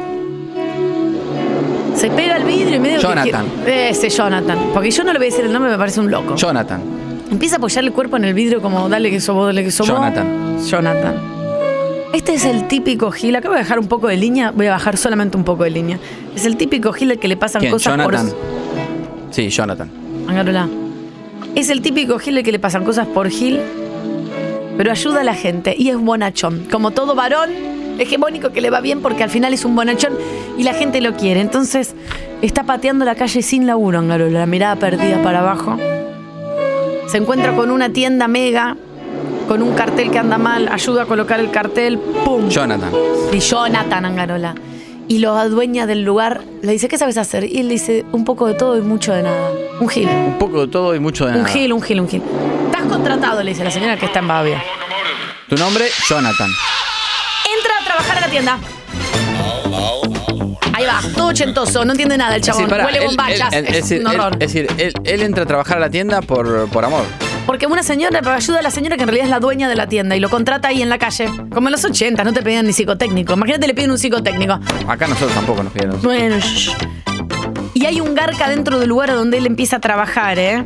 Se 1.99 2.09
pega 2.11 2.37
al 2.37 2.45
vidrio 2.45 2.77
y 2.77 2.79
medio 2.79 3.01
Jonathan. 3.01 3.45
que... 3.65 3.89
Ese 3.91 4.09
Jonathan. 4.09 4.57
Porque 4.73 4.89
yo 4.93 5.03
no 5.03 5.13
le 5.13 5.19
voy 5.19 5.27
a 5.27 5.31
decir 5.31 5.45
el 5.45 5.53
nombre, 5.53 5.73
me 5.73 5.77
parece 5.79 5.99
un 5.99 6.09
loco. 6.09 6.37
Jonathan. 6.37 6.81
Empieza 7.29 7.57
a 7.57 7.59
apoyar 7.59 7.83
el 7.83 7.93
cuerpo 7.93 8.17
en 8.17 8.25
el 8.25 8.35
vidrio 8.35 8.63
como 8.63 8.89
dale 8.89 9.11
que 9.11 9.19
vos, 9.33 9.47
dale 9.47 9.63
que 9.65 9.71
vos. 9.77 9.89
Jonathan. 9.89 10.59
Jonathan. 10.65 11.15
Este 12.15 12.35
es 12.35 12.45
el 12.45 12.69
típico 12.69 13.11
Gil. 13.11 13.35
Acá 13.35 13.49
voy 13.49 13.57
a 13.57 13.61
dejar 13.63 13.81
un 13.81 13.89
poco 13.89 14.07
de 14.07 14.17
línea. 14.17 14.53
Voy 14.53 14.67
a 14.67 14.71
bajar 14.71 14.97
solamente 14.97 15.37
un 15.37 15.43
poco 15.43 15.65
de 15.65 15.71
línea. 15.71 15.99
Es 16.37 16.45
el 16.47 16.57
típico 16.57 16.93
Gil 16.93 17.11
al 17.11 17.19
que 17.19 17.27
le 17.27 17.37
pasan 17.37 17.61
¿Quién? 17.63 17.73
cosas 17.73 17.95
Jonathan. 17.97 18.29
por. 18.29 19.35
Sí, 19.35 19.51
Jonathan. 19.51 19.91
Angarola. 20.29 20.69
Es 21.57 21.69
el 21.69 21.83
típico 21.83 22.21
Gil 22.21 22.39
al 22.39 22.45
que 22.45 22.53
le 22.53 22.61
pasan 22.61 22.85
cosas 22.85 23.09
por 23.09 23.29
Gil, 23.29 23.59
pero 24.77 24.93
ayuda 24.93 25.23
a 25.23 25.25
la 25.25 25.35
gente 25.35 25.75
y 25.77 25.89
es 25.89 25.97
bonachón. 25.99 26.69
Como 26.71 26.93
todo 26.93 27.17
varón 27.17 27.51
hegemónico 27.99 28.51
que 28.51 28.61
le 28.61 28.71
va 28.71 28.81
bien 28.81 29.01
porque 29.01 29.23
al 29.23 29.31
final 29.31 29.53
es 29.53 29.65
un 29.65 29.75
bonachón 29.75 30.15
y 30.57 30.63
la 30.63 30.75
gente 30.75 31.01
lo 31.01 31.15
quiere. 31.15 31.41
Entonces 31.41 31.95
está 32.43 32.65
pateando 32.65 33.05
la 33.05 33.15
calle 33.15 33.43
sin 33.43 33.67
laburo, 33.67 33.99
Angarola, 33.99 34.41
la 34.41 34.47
mirada 34.47 34.77
perdida 34.77 35.23
para 35.23 35.41
abajo. 35.41 35.77
Se 37.09 37.17
encuentra 37.17 37.55
con 37.55 37.71
una 37.71 37.91
tienda 37.91 38.29
mega, 38.29 38.77
con 39.49 39.63
un 39.63 39.75
cartel 39.75 40.11
que 40.11 40.19
anda 40.19 40.37
mal, 40.37 40.69
ayuda 40.69 41.05
a 41.05 41.07
colocar 41.07 41.41
el 41.41 41.51
cartel, 41.51 41.99
¡pum! 41.99 42.49
Jonathan. 42.49 42.93
Y 43.33 43.39
Jonathan 43.39 44.05
Angarola. 44.05 44.55
Y 45.09 45.21
la 45.21 45.49
dueña 45.49 45.87
del 45.87 46.05
lugar 46.05 46.43
le 46.61 46.73
dice, 46.73 46.87
¿qué 46.87 46.99
sabes 46.99 47.17
hacer? 47.17 47.45
Y 47.45 47.61
él 47.61 47.69
dice, 47.71 48.05
un 48.13 48.27
poco 48.27 48.47
de 48.47 48.53
todo 48.53 48.77
y 48.77 48.83
mucho 48.83 49.15
de 49.15 49.23
nada. 49.23 49.51
Un 49.81 49.89
gil. 49.89 50.07
Un 50.07 50.39
poco 50.39 50.67
de 50.67 50.69
todo 50.69 50.95
y 50.95 51.01
mucho 51.01 51.25
de 51.25 51.33
nada. 51.33 51.45
Un 51.45 51.49
gil, 51.49 51.73
un 51.73 51.81
gil, 51.81 52.01
un 52.01 52.09
gil. 52.09 52.23
Estás 52.67 52.83
contratado, 52.83 53.43
le 53.43 53.53
dice 53.53 53.65
la 53.65 53.71
señora 53.71 53.97
que 53.97 54.05
está 54.05 54.19
en 54.19 54.29
Bavia. 54.29 54.63
Tu 55.49 55.57
nombre, 55.57 55.87
Jonathan. 56.07 56.51
Entra 57.57 57.73
a 57.81 57.85
trabajar 57.87 58.18
a 58.18 58.18
la 58.29 58.31
tienda. 58.31 58.59
Ahí 60.75 60.85
va, 60.87 61.01
todo 61.17 61.29
ochentoso, 61.29 61.85
no 61.85 61.93
entiende 61.93 62.17
nada 62.17 62.37
el 62.37 62.43
chabón. 62.43 62.69
pará, 62.69 62.85
Huele 62.85 62.99
él- 62.99 63.07
bombachas. 63.07 63.53
él- 63.53 63.67
él- 63.67 63.75
es 63.75 63.83
decir, 63.89 64.01
un 64.01 64.07
horror. 64.09 64.33
él- 64.35 64.43
es 64.43 64.53
decir, 64.53 64.67
él, 64.79 64.93
él 65.05 65.23
entra 65.23 65.43
a 65.43 65.47
trabajar 65.47 65.79
a 65.79 65.81
la 65.81 65.91
tienda 65.91 66.23
por, 66.23 66.69
por 66.69 66.85
amor. 66.85 67.03
Porque 67.47 67.67
una 67.67 67.83
señora 67.83 68.21
ayuda 68.35 68.59
a 68.59 68.63
la 68.63 68.71
señora 68.71 68.97
que 68.97 69.03
en 69.03 69.09
realidad 69.09 69.25
es 69.27 69.31
la 69.31 69.41
dueña 69.41 69.69
de 69.69 69.75
la 69.75 69.87
tienda 69.89 70.15
y 70.15 70.21
lo 70.21 70.29
contrata 70.29 70.69
ahí 70.69 70.83
en 70.83 70.91
la 70.91 70.99
calle. 70.99 71.29
Como 71.53 71.69
en 71.69 71.73
los 71.73 71.85
80, 71.85 72.23
no 72.23 72.33
te 72.35 72.43
pedían 72.43 72.67
ni 72.67 72.73
psicotécnico. 72.75 73.33
Imagínate, 73.33 73.67
le 73.67 73.75
piden 73.75 73.91
un 73.91 73.99
psicotécnico. 73.99 74.61
Acá 74.87 75.07
nosotros 75.09 75.33
tampoco 75.33 75.63
nos 75.63 75.73
pidieron. 75.73 76.01
Bueno, 76.03 76.37
shh. 76.39 76.71
y 77.75 77.87
hay 77.87 78.01
un 78.01 78.15
garca 78.15 78.49
dentro 78.51 78.79
del 78.79 78.91
lugar 78.91 79.11
donde 79.15 79.39
él 79.39 79.47
empieza 79.47 79.77
a 79.77 79.81
trabajar, 79.81 80.39
¿eh? 80.39 80.65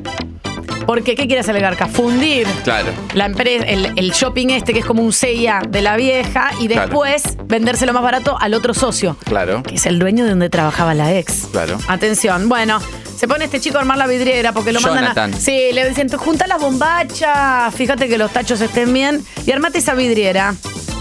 Porque, 0.87 1.15
¿qué 1.15 1.27
quiere 1.27 1.41
hacer 1.41 1.55
el 1.57 1.63
garca? 1.63 1.87
Fundir 1.87 2.47
Claro. 2.65 2.89
la 3.15 3.27
empresa, 3.27 3.65
el, 3.65 3.93
el 3.97 4.11
shopping 4.13 4.49
este 4.51 4.73
que 4.73 4.81
es 4.81 4.85
como 4.85 5.03
un 5.03 5.13
CIA 5.13 5.63
de 5.69 5.83
la 5.83 5.97
vieja 5.97 6.51
y 6.61 6.67
Claro. 6.69 6.83
después 6.89 7.23
vendérselo 7.47 7.93
más 7.93 8.03
barato 8.03 8.37
al 8.41 8.55
otro 8.55 8.75
socio, 8.75 9.17
Claro. 9.25 9.63
que 9.63 9.77
es 9.77 9.87
el 9.87 9.99
dueño 9.99 10.25
de 10.25 10.31
donde 10.31 10.51
trabajaba 10.51 10.95
la 10.95 11.13
ex. 11.17 11.47
Claro. 11.53 11.79
Atención, 11.89 12.49
bueno, 12.49 12.81
se 13.17 13.29
pone 13.29 13.45
este 13.45 13.61
chico 13.61 13.79
a 13.79 13.81
armar 13.83 13.99
la 13.99 14.07
vidriera 14.07 14.53
porque 14.53 14.73
lo 14.73 14.81
mandan 14.81 15.05
a. 15.05 15.09
Jonathan. 15.15 15.35
Sí, 15.41 15.71
le 15.73 15.89
dicen, 15.89 16.09
junta 16.11 16.47
las 16.47 16.61
bombachas, 16.61 17.75
fíjate 17.75 18.09
que 18.09 18.19
los 18.19 18.33
tachos 18.33 18.61
estén 18.61 18.93
bien 18.93 19.25
y 19.47 19.53
armate 19.53 19.79
esa 19.79 19.95
vidriera. 19.95 20.55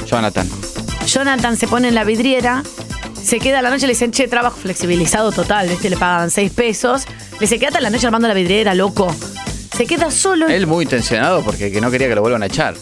Jonathan. 0.06 0.48
Jonathan 1.08 1.58
se 1.58 1.68
pone 1.68 1.88
en 1.88 1.96
la 1.96 2.04
vidriera, 2.04 2.64
se 3.22 3.40
queda 3.40 3.60
a 3.60 3.62
la 3.62 3.70
noche, 3.70 3.88
le 3.88 3.94
dicen, 3.94 4.12
che, 4.12 4.28
trabajo 4.28 4.58
flexibilizado 4.58 5.32
total, 5.32 5.68
¿viste? 5.70 5.90
Le 5.90 5.98
pagaban 5.98 6.30
seis 6.32 6.52
pesos. 6.52 7.06
Le 7.34 7.40
dice, 7.42 7.58
quédate 7.60 7.80
a 7.80 7.82
la 7.82 7.90
noche 7.90 8.06
armando 8.06 8.28
la 8.28 8.34
vidriera, 8.34 8.74
loco. 8.76 9.14
Se 9.76 9.86
queda 9.86 10.12
solo. 10.12 10.48
Él 10.48 10.68
muy 10.68 10.84
intencionado 10.84 11.44
porque 11.44 11.72
que 11.72 11.80
no 11.82 11.90
quería 11.90 12.08
que 12.08 12.16
lo 12.16 12.22
vuelvan 12.22 12.44
a 12.44 12.48
echar. 12.48 12.76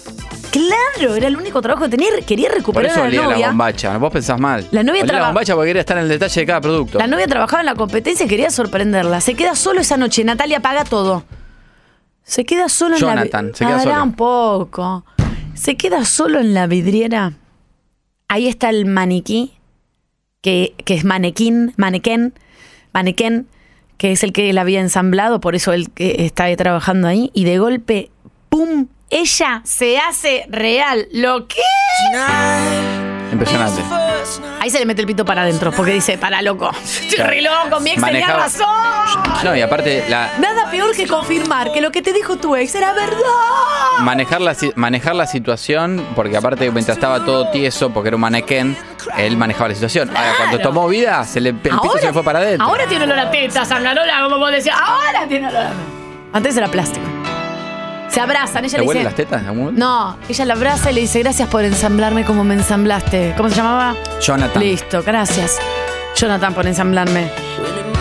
Claro, 0.51 1.15
era 1.15 1.27
el 1.27 1.37
único 1.37 1.61
trabajo 1.61 1.83
que 1.85 1.89
tenía. 1.91 2.09
Quería 2.25 2.49
Por 2.49 2.57
recuperar 2.57 2.91
eso 2.91 2.99
a 3.01 3.03
la 3.03 3.07
olía 3.09 3.21
la 3.21 3.29
novia. 3.33 3.47
bombacha. 3.49 3.97
Vos 3.97 4.11
pensás 4.11 4.39
mal. 4.39 4.67
La 4.71 4.81
novia 4.83 5.03
Olía 5.03 5.19
la 5.19 5.25
bombacha 5.27 5.53
porque 5.53 5.69
quería 5.69 5.81
estar 5.81 5.97
en 5.97 6.03
el 6.03 6.09
detalle 6.09 6.41
de 6.41 6.47
cada 6.47 6.61
producto. 6.61 6.97
La 6.97 7.05
novia 7.07 7.27
trabajaba 7.27 7.59
en 7.61 7.67
la 7.67 7.75
competencia 7.75 8.25
y 8.25 8.29
quería 8.29 8.49
sorprenderla. 8.49 9.21
Se 9.21 9.35
queda 9.35 9.55
solo 9.55 9.81
esa 9.81 9.97
noche. 9.97 10.23
Natalia 10.23 10.59
paga 10.61 10.83
todo. 10.83 11.23
Se 12.23 12.45
queda 12.45 12.69
solo 12.69 12.95
en 12.95 13.01
la 13.01 13.07
Jonathan, 13.15 13.51
se 13.55 13.65
queda 13.65 13.79
solo. 13.81 14.03
un 14.03 14.13
poco. 14.13 15.05
Se 15.53 15.77
queda 15.77 16.05
solo 16.05 16.39
en 16.39 16.53
la 16.53 16.67
vidriera. 16.67 17.33
Ahí 18.27 18.47
está 18.47 18.69
el 18.69 18.85
maniquí, 18.85 19.53
que, 20.41 20.75
que 20.85 20.93
es 20.93 21.03
manequín, 21.05 21.73
manequén, 21.77 22.33
manequén, 22.93 23.47
que 23.99 24.13
es 24.13 24.23
el 24.23 24.31
que 24.31 24.49
él 24.49 24.57
había 24.57 24.79
ensamblado, 24.79 25.41
por 25.41 25.55
eso 25.55 25.73
él 25.73 25.91
que 25.91 26.25
está 26.25 26.45
ahí 26.45 26.55
trabajando 26.55 27.07
ahí. 27.07 27.29
Y 27.33 27.43
de 27.43 27.59
golpe, 27.59 28.09
¡pum! 28.47 28.87
Ella 29.09 29.61
se 29.65 29.97
hace 29.99 30.45
real. 30.49 31.07
¿Lo 31.11 31.47
que? 31.47 33.08
Impresionante. 33.31 33.81
Ahí 34.59 34.69
se 34.69 34.79
le 34.79 34.85
mete 34.85 35.01
el 35.01 35.07
pito 35.07 35.23
para 35.25 35.43
adentro, 35.43 35.71
porque 35.71 35.91
dice, 35.93 36.17
para 36.17 36.41
loco. 36.41 36.71
Estoy 36.83 37.09
Claro. 37.15 37.29
re 37.31 37.41
loco, 37.41 37.79
mi 37.79 37.91
ex 37.91 38.03
tenía 38.03 38.27
razón. 38.27 38.67
No, 39.43 39.55
y 39.55 39.61
aparte, 39.61 40.03
la, 40.09 40.31
Nada 40.39 40.69
peor 40.69 40.95
que 40.95 41.07
confirmar 41.07 41.71
que 41.71 41.81
lo 41.81 41.91
que 41.91 42.01
te 42.01 42.11
dijo 42.13 42.35
tu 42.37 42.55
ex 42.55 42.75
era 42.75 42.93
verdad. 42.93 43.19
manejar, 44.01 44.41
la, 44.41 44.55
manejar 44.75 45.15
la 45.15 45.25
situación, 45.27 46.05
porque 46.15 46.35
aparte, 46.37 46.69
mientras 46.71 46.97
estaba 46.97 47.23
todo 47.25 47.49
tieso, 47.51 47.89
porque 47.91 48.09
era 48.09 48.17
un 48.17 48.21
manequén, 48.21 48.77
él 49.17 49.37
manejaba 49.37 49.69
la 49.69 49.75
situación. 49.75 50.09
Ahora, 50.15 50.33
cuando 50.37 50.59
tomó 50.59 50.87
vida, 50.87 51.23
se 51.23 51.39
le, 51.41 51.49
el 51.49 51.55
pito 51.55 51.97
se 51.97 52.07
le 52.07 52.13
fue 52.13 52.23
para 52.23 52.39
adentro. 52.39 52.65
Ahora 52.67 52.85
tiene 52.87 53.05
olor 53.05 53.19
a 53.19 53.31
teta, 53.31 53.65
Sangarola, 53.65 54.21
como 54.23 54.37
vos 54.37 54.51
decías. 54.51 54.77
Ahora 54.79 55.27
tiene 55.27 55.47
olor 55.47 55.63
a 55.63 55.71
Antes 56.31 56.55
era 56.57 56.67
plástico. 56.67 57.05
Se 58.09 58.19
abrazan, 58.19 58.65
ella 58.65 58.77
¿Te 58.77 58.81
le 58.81 58.87
huelen 58.87 59.03
dice. 59.03 59.09
las 59.09 59.15
tetas? 59.15 59.41
en 59.41 59.47
algún 59.47 59.59
momento? 59.65 59.79
No, 59.85 60.17
ella 60.27 60.45
la 60.45 60.53
abraza 60.55 60.91
y 60.91 60.95
le 60.95 61.01
dice, 61.01 61.19
gracias 61.19 61.47
por 61.49 61.63
ensamblarme 61.63 62.25
como 62.25 62.43
me 62.43 62.55
ensamblaste. 62.55 63.33
¿Cómo 63.37 63.49
se 63.49 63.55
llamaba? 63.55 63.95
Jonathan. 64.21 64.61
Listo, 64.63 65.03
gracias. 65.03 65.59
Jonathan 66.15 66.53
por 66.53 66.65
ensamblarme. 66.67 67.29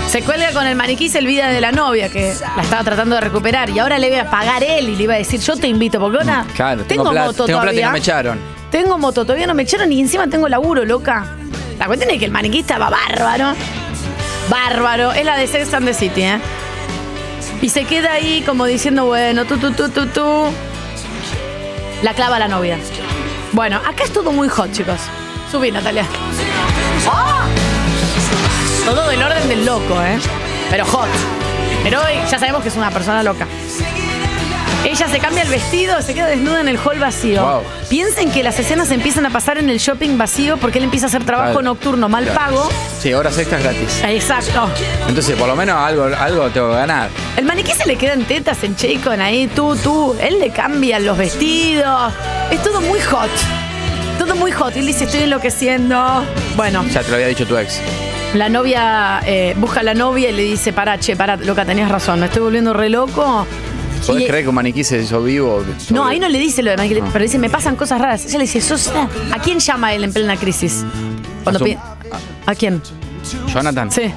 Se 0.08 0.22
cuelga 0.22 0.50
con 0.52 0.66
el 0.66 0.74
maniquí, 0.74 1.10
se 1.10 1.18
olvida 1.18 1.48
de 1.50 1.60
la 1.60 1.70
novia 1.70 2.08
que 2.08 2.32
la 2.56 2.62
estaba 2.62 2.82
tratando 2.82 3.16
de 3.16 3.20
recuperar 3.20 3.68
y 3.68 3.78
ahora 3.78 3.98
le 3.98 4.08
iba 4.08 4.22
a 4.22 4.30
pagar 4.30 4.64
él 4.64 4.88
y 4.88 4.96
le 4.96 5.02
iba 5.02 5.12
a 5.14 5.18
decir, 5.18 5.38
yo 5.40 5.54
te 5.56 5.66
invito, 5.68 6.00
porque 6.00 6.16
ahora 6.18 6.46
Claro, 6.56 6.84
tengo, 6.84 7.02
tengo 7.04 7.10
plata, 7.10 7.26
moto 7.26 7.44
tengo 7.44 7.60
plata 7.60 7.72
y 7.74 7.76
todavía. 7.76 7.86
no 7.86 7.92
me 7.92 7.98
echaron. 7.98 8.38
Tengo 8.70 8.98
moto, 8.98 9.24
todavía 9.24 9.46
no 9.46 9.52
me 9.54 9.64
echaron 9.64 9.92
y 9.92 10.00
encima 10.00 10.26
tengo 10.26 10.48
laburo, 10.48 10.86
loca. 10.86 11.26
La 11.78 11.86
cuestión 11.86 12.10
es 12.10 12.18
que 12.18 12.24
el 12.24 12.30
maniquí 12.30 12.60
estaba 12.60 12.88
bárbaro. 12.88 13.52
Bárbaro. 14.48 15.12
Es 15.12 15.24
la 15.26 15.36
de 15.36 15.46
Sex 15.46 15.72
and 15.74 15.86
the 15.86 15.92
City, 15.94 16.22
¿eh? 16.22 16.38
Y 17.60 17.68
se 17.68 17.84
queda 17.84 18.12
ahí 18.12 18.42
como 18.46 18.66
diciendo, 18.66 19.06
bueno, 19.06 19.44
tú, 19.44 19.58
tú, 19.58 19.72
tú, 19.72 19.88
tú, 19.88 20.06
tú. 20.06 20.44
La 22.02 22.14
clava 22.14 22.38
la 22.38 22.46
novia. 22.46 22.78
Bueno, 23.52 23.78
acá 23.78 24.04
es 24.04 24.12
todo 24.12 24.30
muy 24.30 24.48
hot, 24.48 24.70
chicos. 24.72 25.00
Subí, 25.50 25.72
Natalia. 25.72 26.04
¡Ah! 27.10 27.46
Todo 28.84 29.08
del 29.08 29.22
orden 29.22 29.48
del 29.48 29.66
loco, 29.66 30.00
¿eh? 30.02 30.18
Pero 30.70 30.84
hot. 30.84 31.08
Pero 31.82 32.00
hoy 32.00 32.14
ya 32.30 32.38
sabemos 32.38 32.62
que 32.62 32.68
es 32.68 32.76
una 32.76 32.90
persona 32.90 33.22
loca. 33.22 33.46
Ella 34.84 35.08
se 35.08 35.18
cambia 35.18 35.42
el 35.42 35.48
vestido, 35.48 36.00
se 36.02 36.14
queda 36.14 36.26
desnuda 36.28 36.60
en 36.60 36.68
el 36.68 36.78
hall 36.78 36.98
vacío. 36.98 37.42
Wow. 37.42 37.62
Piensen 37.90 38.30
que 38.30 38.42
las 38.42 38.58
escenas 38.58 38.90
empiezan 38.90 39.26
a 39.26 39.30
pasar 39.30 39.58
en 39.58 39.68
el 39.68 39.78
shopping 39.78 40.16
vacío 40.16 40.56
porque 40.56 40.78
él 40.78 40.84
empieza 40.84 41.06
a 41.06 41.08
hacer 41.08 41.24
trabajo 41.24 41.50
Claro. 41.52 41.62
nocturno 41.62 42.08
mal 42.08 42.24
Claro. 42.24 42.38
pago. 42.38 42.68
Sí, 43.00 43.12
horas 43.12 43.36
extras 43.38 43.62
gratis. 43.62 44.02
Exacto. 44.06 44.68
Entonces, 45.08 45.36
por 45.36 45.48
lo 45.48 45.56
menos 45.56 45.76
algo, 45.76 46.04
algo 46.04 46.48
tengo 46.50 46.70
que 46.70 46.76
ganar. 46.76 47.10
El 47.36 47.44
maniquí 47.44 47.72
se 47.72 47.86
le 47.86 47.96
quedan 47.96 48.24
tetas 48.24 48.62
en 48.64 48.76
Chacon 48.76 49.20
ahí, 49.20 49.48
tú, 49.48 49.76
tú. 49.76 50.16
Él 50.20 50.38
le 50.38 50.50
cambia 50.50 50.98
los 51.00 51.18
vestidos. 51.18 52.12
Es 52.50 52.62
todo 52.62 52.80
muy 52.80 53.00
hot. 53.00 53.28
Todo 54.18 54.36
muy 54.36 54.52
hot. 54.52 54.74
Y 54.76 54.78
él 54.80 54.86
dice, 54.86 55.04
estoy 55.04 55.20
enloqueciendo. 55.24 56.24
Bueno, 56.56 56.84
Ya 56.84 57.02
te 57.02 57.08
lo 57.10 57.16
había 57.16 57.26
dicho 57.28 57.46
tu 57.46 57.56
ex. 57.58 57.80
la 58.34 58.48
novia 58.48 59.20
eh, 59.26 59.54
busca 59.56 59.80
a 59.80 59.82
la 59.82 59.94
novia 59.94 60.30
y 60.30 60.32
le 60.32 60.42
dice, 60.42 60.72
pará, 60.72 60.98
che, 60.98 61.14
pará, 61.16 61.36
loca, 61.36 61.64
tenías 61.64 61.90
razón, 61.90 62.20
me 62.20 62.26
estoy 62.26 62.42
volviendo 62.42 62.72
re 62.72 62.88
loco. 62.90 63.46
¿Podés 64.06 64.26
creer 64.28 64.42
que 64.44 64.48
un 64.48 64.54
maniquí 64.54 64.84
se 64.84 64.98
hizo 65.02 65.22
vivo? 65.22 65.62
No, 65.90 66.06
ahí 66.06 66.18
no 66.18 66.28
le 66.28 66.38
dice 66.38 66.62
lo 66.62 66.70
de 66.70 66.76
maniquí, 66.76 67.00
pero 67.12 67.22
dice, 67.22 67.38
me 67.38 67.50
pasan 67.50 67.76
cosas 67.76 68.00
raras. 68.00 68.24
Ella 68.26 68.38
le 68.38 68.44
dice, 68.44 68.60
¿sos 68.60 68.88
¿a 68.88 69.38
quién 69.42 69.58
llama 69.58 69.92
él 69.92 70.04
en 70.04 70.12
plena 70.12 70.36
crisis? 70.36 70.84
Cuando 71.44 71.56
A 71.56 71.58
su- 71.58 71.64
pi- 71.64 71.78
¿A 72.46 72.54
quién? 72.54 72.80
Jonathan. 73.52 73.90
Sí. 73.90 74.10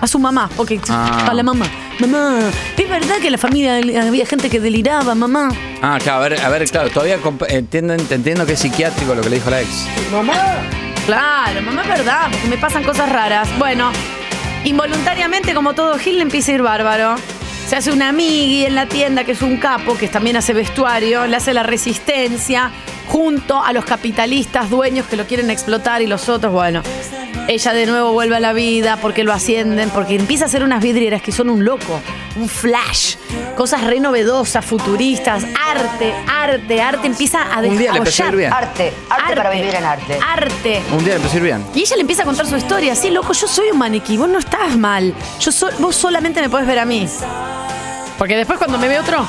A 0.00 0.06
su 0.06 0.18
mamá, 0.18 0.48
porque 0.56 0.80
Ah. 0.88 1.26
a 1.30 1.34
la 1.34 1.42
mamá. 1.42 1.66
Mamá, 2.00 2.38
¿es 2.76 2.88
verdad 2.88 3.16
que 3.20 3.26
en 3.26 3.32
la 3.32 3.38
familia 3.38 3.76
había 4.06 4.24
gente 4.24 4.48
que 4.48 4.58
deliraba, 4.58 5.14
mamá? 5.14 5.50
Ah, 5.82 5.98
claro, 6.02 6.18
a 6.24 6.28
ver, 6.28 6.40
a 6.40 6.48
ver, 6.48 6.64
claro, 6.70 6.88
todavía 6.88 7.18
comp- 7.20 7.46
te 7.68 8.14
entiendo 8.14 8.46
que 8.46 8.54
es 8.54 8.58
psiquiátrico 8.60 9.14
lo 9.14 9.20
que 9.20 9.28
le 9.28 9.36
dijo 9.36 9.50
la 9.50 9.60
ex. 9.60 9.86
Claro, 11.06 11.60
mamá 11.62 11.82
es 11.82 11.88
verdad, 11.88 12.28
porque 12.30 12.48
me 12.48 12.56
pasan 12.56 12.82
cosas 12.84 13.10
raras. 13.12 13.48
Bueno, 13.58 13.90
involuntariamente, 14.64 15.54
como 15.54 15.74
todo 15.74 15.98
Gil, 15.98 16.16
le 16.16 16.22
empieza 16.22 16.52
a 16.52 16.54
ir 16.54 16.62
bárbaro. 16.62 17.16
Se 17.70 17.76
hace 17.76 17.92
una 17.92 18.08
amigui 18.08 18.64
en 18.66 18.74
la 18.74 18.86
tienda, 18.86 19.22
que 19.22 19.30
es 19.30 19.42
un 19.42 19.56
capo, 19.56 19.96
que 19.96 20.08
también 20.08 20.36
hace 20.36 20.52
vestuario, 20.52 21.28
le 21.28 21.36
hace 21.36 21.54
la 21.54 21.62
resistencia, 21.62 22.72
junto 23.06 23.62
a 23.62 23.72
los 23.72 23.84
capitalistas 23.84 24.70
dueños 24.70 25.06
que 25.06 25.16
lo 25.16 25.24
quieren 25.24 25.50
explotar 25.50 26.02
y 26.02 26.08
los 26.08 26.28
otros, 26.28 26.52
bueno. 26.52 26.82
Ella 27.46 27.72
de 27.72 27.86
nuevo 27.86 28.12
vuelve 28.12 28.34
a 28.36 28.40
la 28.40 28.52
vida 28.52 28.96
porque 29.00 29.22
lo 29.22 29.32
ascienden, 29.32 29.88
porque 29.90 30.16
empieza 30.16 30.44
a 30.44 30.46
hacer 30.48 30.64
unas 30.64 30.82
vidrieras 30.82 31.22
que 31.22 31.30
son 31.30 31.48
un 31.48 31.64
loco, 31.64 32.00
un 32.36 32.48
flash, 32.48 33.14
cosas 33.56 33.84
re 33.84 34.00
novedosas, 34.00 34.64
futuristas, 34.64 35.44
arte, 35.68 36.12
arte, 36.28 36.82
arte, 36.82 37.06
empieza 37.06 37.40
a 37.54 37.60
Un 37.60 37.78
día 37.78 37.92
le 37.92 37.98
empezó 37.98 38.24
a 38.24 38.26
ir 38.30 38.32
desarrollar. 38.32 38.36
bien. 38.36 38.52
Arte, 38.52 38.92
arte, 39.10 39.36
para 39.36 39.50
vivir 39.50 39.74
en 39.76 39.84
arte. 39.84 40.18
Arte. 40.28 40.82
Un 40.92 40.98
día 41.04 41.14
le 41.14 41.16
empezó 41.16 41.34
a 41.34 41.36
ir 41.36 41.42
bien. 41.44 41.64
Y 41.74 41.80
ella 41.80 41.94
le 41.96 42.00
empieza 42.02 42.22
a 42.22 42.26
contar 42.26 42.46
su 42.46 42.56
historia. 42.56 42.96
Sí, 42.96 43.10
loco, 43.10 43.32
yo 43.32 43.46
soy 43.46 43.70
un 43.70 43.78
maniquí, 43.78 44.16
vos 44.16 44.28
no 44.28 44.40
estás 44.40 44.76
mal. 44.76 45.14
Yo 45.40 45.50
so- 45.52 45.70
vos 45.78 45.94
solamente 45.94 46.40
me 46.40 46.48
podés 46.50 46.66
ver 46.66 46.78
a 46.80 46.84
mí. 46.84 47.08
Porque 48.20 48.36
después 48.36 48.58
cuando 48.58 48.76
me 48.76 48.86
ve 48.86 48.98
otro, 48.98 49.26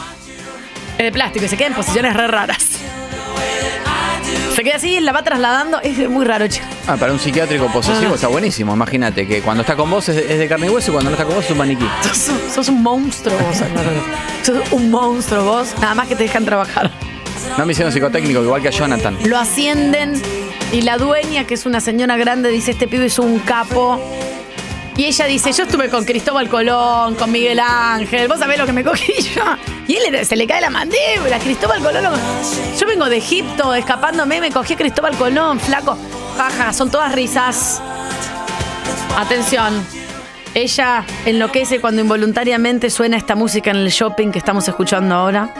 es 0.98 1.04
de 1.06 1.12
plástico 1.14 1.46
y 1.46 1.48
se 1.48 1.56
queda 1.56 1.68
en 1.68 1.74
posiciones 1.76 2.14
re 2.14 2.28
raras. 2.28 2.68
Se 4.54 4.66
queda 4.66 4.76
así 4.76 4.98
y 4.98 5.00
la 5.00 5.14
va 5.14 5.24
trasladando. 5.24 5.80
Es 5.82 6.10
muy 6.10 6.26
raro, 6.26 6.46
chico. 6.50 6.66
Ah, 6.88 6.98
para 6.98 7.14
un 7.14 7.20
psiquiátrico 7.20 7.68
posesivo 7.72 8.12
Ah. 8.12 8.16
está 8.16 8.28
buenísimo. 8.28 8.74
Imagínate 8.74 9.26
que 9.26 9.40
cuando 9.42 9.62
está 9.62 9.78
con 9.78 9.90
vos 9.90 10.10
es, 10.10 10.18
es 10.18 10.38
de 10.38 10.48
carne 10.50 10.68
y 10.68 10.70
hueso 10.72 10.92
y 10.92 10.94
cuando 10.94 11.10
no 11.10 11.16
está 11.16 11.26
con 11.26 11.36
vos 11.36 11.46
es 11.46 11.52
un 11.52 11.58
maniquí. 11.60 11.88
Sos, 12.04 12.32
sos 12.54 12.68
un 12.68 12.84
monstruo 12.84 13.34
vos. 13.40 13.58
Sos 14.44 14.58
un 14.74 14.92
monstruo 14.92 15.46
vos. 15.46 15.74
Nada 15.80 15.96
más 15.96 16.10
que 16.10 16.18
te 16.18 16.24
dejan 16.24 16.44
trabajar. 16.44 16.92
No 17.58 17.66
me 17.66 17.72
hicieron 17.72 17.94
psicotécnico 17.94 18.44
igual 18.44 18.62
que 18.62 18.68
a 18.68 18.72
Jonathan. 18.72 19.18
Lo 19.26 19.38
ascienden 19.38 20.22
y 20.74 20.82
la 20.82 20.98
dueña, 20.98 21.46
que 21.48 21.54
es 21.54 21.66
una 21.66 21.80
señora 21.80 22.18
grande, 22.18 22.50
dice, 22.50 22.72
este 22.72 22.90
pibe 22.90 23.06
es 23.06 23.20
un 23.20 23.40
capo. 23.40 24.02
Y 24.98 25.06
ella 25.06 25.26
dice, 25.26 25.52
yo 25.54 25.64
estuve 25.64 25.90
con 25.90 26.04
Cristóbal 26.04 26.50
Colón, 26.50 27.16
con 27.16 27.32
Miguel 27.32 27.60
Ángel, 27.60 28.28
vos 28.28 28.40
sabés 28.40 28.58
lo 28.58 28.66
que 28.66 28.74
me 28.74 28.84
cogí 28.84 29.14
yo. 29.22 29.44
Y 29.88 29.96
él 29.96 30.26
se 30.26 30.36
le 30.36 30.46
cae 30.46 30.62
la 30.62 30.70
mandíbula, 30.70 31.40
Cristóbal 31.40 31.82
Colón. 31.82 32.20
Yo 32.80 32.88
vengo 32.88 33.10
de 33.10 33.18
Egipto, 33.18 33.74
escapándome, 33.74 34.42
me 34.42 34.52
cogí 34.52 34.74
a 34.74 34.78
Cristóbal 34.78 35.16
Colón, 35.16 35.60
flaco. 35.60 35.98
Jaja, 36.38 36.74
son 36.74 36.92
todas 36.92 37.14
risas. 37.14 37.82
Atención. 39.18 39.86
Ella 40.54 41.06
enloquece 41.26 41.80
cuando 41.80 42.02
involuntariamente 42.02 42.90
suena 42.90 43.16
esta 43.16 43.36
música 43.36 43.72
en 43.72 43.78
el 43.78 43.90
shopping 43.90 44.32
que 44.32 44.40
estamos 44.40 44.68
escuchando 44.68 45.16
ahora. 45.16 45.54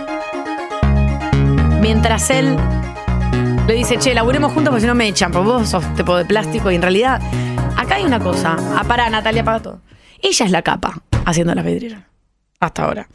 Mientras 1.80 2.30
él 2.30 2.58
le 3.68 3.74
dice, 3.74 3.98
che, 3.98 4.13
laburemos 4.13 4.51
juntos 4.51 4.72
porque 4.72 4.82
si 4.82 4.88
no 4.88 4.96
me 4.96 5.08
echan, 5.08 5.32
porque 5.32 5.48
vos 5.48 5.70
sos 5.70 5.94
tipo 5.96 6.15
de 6.15 6.25
plástico 6.25 6.72
y 6.72 6.75
en 6.75 6.82
realidad, 6.82 7.22
acá 7.77 7.96
hay 7.96 8.03
una 8.03 8.20
cosa. 8.20 8.56
Ah, 8.75 8.84
pará, 8.88 9.10
Natalia, 9.10 9.41
apaga 9.41 9.60
todo. 9.62 9.82
Ella 10.22 10.46
es 10.46 10.51
la 10.51 10.62
capa 10.62 11.01
haciendo 11.25 11.56
las 11.56 11.65
vidrieras. 11.65 12.03
Hasta 12.60 12.84
ahora. 12.84 13.08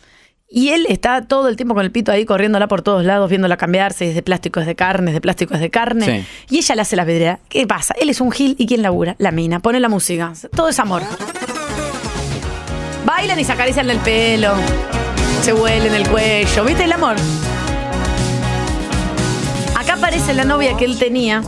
Y 0.48 0.68
él 0.68 0.86
está 0.88 1.22
todo 1.22 1.48
el 1.48 1.56
tiempo 1.56 1.74
con 1.74 1.84
el 1.84 1.90
pito 1.90 2.12
ahí 2.12 2.24
corriéndola 2.24 2.68
por 2.68 2.82
todos 2.82 3.04
lados, 3.04 3.28
viéndola 3.28 3.56
cambiarse, 3.56 4.08
es 4.08 4.14
de 4.14 4.22
plástico, 4.22 4.60
es 4.60 4.66
de 4.66 4.76
carne, 4.76 5.10
es 5.10 5.14
de 5.14 5.20
plástico, 5.20 5.54
es 5.54 5.60
de 5.60 5.70
carne. 5.70 6.24
Sí. 6.48 6.54
Y 6.54 6.58
ella 6.58 6.74
le 6.76 6.82
hace 6.82 6.96
las 6.96 7.06
vidrieras. 7.06 7.40
¿Qué 7.48 7.66
pasa? 7.66 7.94
Él 8.00 8.10
es 8.10 8.20
un 8.20 8.30
gil 8.30 8.54
y 8.58 8.66
¿quién 8.66 8.82
labura? 8.82 9.16
La 9.18 9.32
mina. 9.32 9.60
Pone 9.60 9.80
la 9.80 9.88
música. 9.88 10.32
Todo 10.54 10.68
es 10.68 10.78
amor. 10.78 11.02
Bailan 13.04 13.38
y 13.38 13.44
se 13.44 13.52
acarician 13.52 13.90
el 13.90 13.98
pelo. 13.98 14.54
Se 15.42 15.52
huelen 15.52 15.94
el 15.94 16.08
cuello. 16.08 16.64
¿Viste 16.64 16.84
el 16.84 16.92
amor? 16.92 17.16
Aparece 20.06 20.34
la 20.34 20.44
novia 20.44 20.76
que 20.76 20.84
él 20.84 21.00
tenía, 21.00 21.42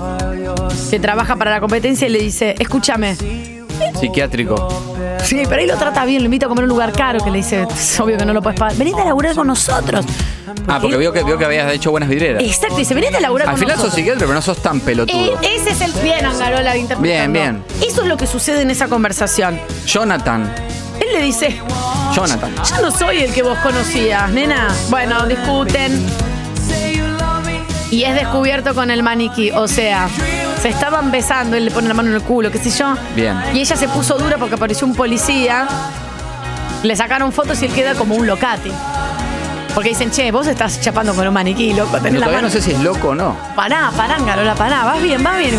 que 0.91 0.99
trabaja 0.99 1.37
para 1.37 1.53
la 1.53 1.61
competencia 1.61 2.09
y 2.09 2.11
le 2.11 2.19
dice, 2.19 2.57
escúchame. 2.59 3.17
Psiquiátrico. 4.01 4.69
Sí, 5.23 5.45
pero 5.49 5.61
ahí 5.61 5.67
lo 5.69 5.77
trata 5.77 6.05
bien, 6.05 6.23
lo 6.23 6.25
invita 6.25 6.47
a 6.47 6.49
comer 6.49 6.63
a 6.63 6.65
un 6.65 6.71
lugar 6.71 6.91
caro, 6.91 7.21
que 7.23 7.31
le 7.31 7.37
dice, 7.37 7.69
es 7.73 8.01
obvio 8.01 8.19
que 8.19 8.27
no 8.27 8.33
lo 8.33 8.43
puedes 8.43 8.59
pagar. 8.59 8.77
Venite 8.77 9.01
a 9.01 9.05
laburar 9.05 9.37
con 9.37 9.47
nosotros. 9.47 10.05
Ah, 10.67 10.81
porque 10.83 10.97
vio 10.97 11.13
que, 11.13 11.23
vio 11.23 11.39
que 11.39 11.45
habías 11.45 11.73
hecho 11.73 11.93
buenas 11.93 12.09
vidrieras. 12.09 12.43
Exacto, 12.43 12.75
dice, 12.75 12.95
venite 12.95 13.19
a 13.19 13.21
laburar 13.21 13.47
Al 13.47 13.55
con 13.55 13.61
final 13.61 13.79
sos 13.79 13.95
psiquiatra, 13.95 14.23
pero 14.23 14.35
no 14.35 14.43
sos 14.43 14.61
tan 14.61 14.81
pelotudo. 14.81 15.41
Eh, 15.41 15.55
ese 15.55 15.71
es 15.71 15.81
el 15.81 15.93
bien, 16.03 16.27
Angarola. 16.27 16.75
Bien, 16.99 17.33
bien. 17.33 17.63
Eso 17.81 18.03
es 18.03 18.09
lo 18.09 18.17
que 18.17 18.27
sucede 18.27 18.63
en 18.63 18.73
esa 18.73 18.89
conversación. 18.89 19.61
Jonathan. 19.87 20.53
Él 21.01 21.13
le 21.13 21.23
dice, 21.23 21.61
Jonathan. 22.13 22.53
yo 22.69 22.83
no 22.83 22.91
soy 22.91 23.19
el 23.19 23.33
que 23.33 23.45
vos 23.45 23.57
conocías, 23.61 24.29
nena. 24.33 24.75
Bueno, 24.91 25.27
discuten. 25.27 26.28
Y 27.91 28.05
es 28.05 28.15
descubierto 28.15 28.75
con 28.75 28.91
el 28.91 29.03
maniquí. 29.03 29.51
O 29.51 29.67
sea, 29.67 30.09
se 30.61 30.69
estaban 30.69 31.11
besando, 31.11 31.57
él 31.57 31.65
le 31.65 31.71
pone 31.71 31.89
la 31.89 31.95
mano 31.95 32.11
en 32.11 32.17
el 32.17 32.23
culo, 32.23 32.51
qué 32.51 32.59
sé 32.59 32.71
yo. 32.71 32.95
Bien. 33.17 33.37
Y 33.55 33.61
ella 33.61 33.77
se 33.77 33.89
puso 33.89 34.19
dura 34.19 34.37
porque 34.39 34.57
apareció 34.57 34.87
un 34.87 34.95
policía. 34.95 35.67
Le 36.83 36.95
sacaron 36.97 37.33
fotos 37.33 37.61
y 37.63 37.67
él 37.67 37.73
queda 37.73 37.95
como 37.95 38.15
un 38.15 38.27
locati. 38.27 38.71
Porque 39.75 39.91
dicen, 39.91 40.11
che, 40.11 40.31
vos 40.33 40.47
estás 40.47 40.81
chapando 40.81 41.15
con 41.15 41.27
un 41.27 41.33
maniquí, 41.35 41.73
loco. 41.73 41.97
Tenés 41.99 42.15
No, 42.15 42.21
la 42.21 42.27
todavía 42.27 42.39
mano. 42.39 42.49
no 42.49 42.53
sé 42.53 42.61
si 42.61 42.73
es 42.73 42.81
loco 42.81 43.09
o 43.11 43.15
no. 43.15 43.37
Pará, 43.55 43.91
pará, 43.97 44.17
Angarola, 44.17 44.55
pará. 44.55 44.85
Vas 44.85 45.01
bien, 45.03 45.23
vas 45.23 45.39
bien. 45.39 45.55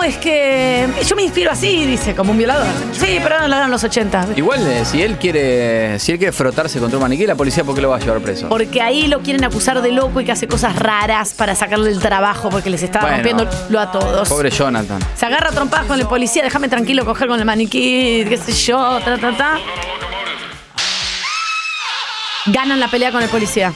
No, 0.00 0.06
es 0.06 0.16
que 0.16 0.88
yo 1.06 1.14
me 1.14 1.24
inspiro 1.24 1.50
así, 1.50 1.84
dice, 1.84 2.14
como 2.14 2.32
un 2.32 2.38
violador. 2.38 2.66
Sí, 2.92 3.18
pero 3.22 3.38
no 3.38 3.48
lo 3.48 3.54
eran 3.56 3.70
los 3.70 3.84
80. 3.84 4.28
Igual, 4.34 4.66
eh, 4.66 4.82
si 4.86 5.02
él 5.02 5.18
quiere 5.18 5.98
si 5.98 6.12
él 6.12 6.16
quiere 6.18 6.32
frotarse 6.32 6.78
contra 6.78 6.96
un 6.96 7.02
maniquí, 7.02 7.26
la 7.26 7.34
policía, 7.34 7.64
¿por 7.64 7.74
qué 7.74 7.82
lo 7.82 7.90
va 7.90 7.96
a 7.96 7.98
llevar 7.98 8.18
preso? 8.20 8.48
Porque 8.48 8.80
ahí 8.80 9.08
lo 9.08 9.20
quieren 9.20 9.44
acusar 9.44 9.82
de 9.82 9.92
loco 9.92 10.22
y 10.22 10.24
que 10.24 10.32
hace 10.32 10.48
cosas 10.48 10.74
raras 10.74 11.34
para 11.34 11.54
sacarle 11.54 11.90
el 11.90 12.00
trabajo 12.00 12.48
porque 12.48 12.70
les 12.70 12.82
está 12.82 13.00
Bueno, 13.00 13.16
rompiéndolo 13.16 13.78
a 13.78 13.92
todos. 13.92 14.26
Pobre 14.26 14.48
Jonathan. 14.48 15.00
Se 15.14 15.26
agarra 15.26 15.50
a 15.50 15.52
trompadas 15.52 15.84
con 15.84 16.00
el 16.00 16.06
policía, 16.06 16.42
déjame 16.44 16.68
tranquilo 16.68 17.04
coger 17.04 17.28
con 17.28 17.38
el 17.38 17.44
maniquí, 17.44 18.24
qué 18.26 18.38
sé 18.38 18.52
yo, 18.54 19.00
ta, 19.04 19.18
ta, 19.18 19.36
ta. 19.36 19.58
Ganan 22.46 22.80
la 22.80 22.88
pelea 22.88 23.12
con 23.12 23.22
el 23.22 23.28
policía. 23.28 23.74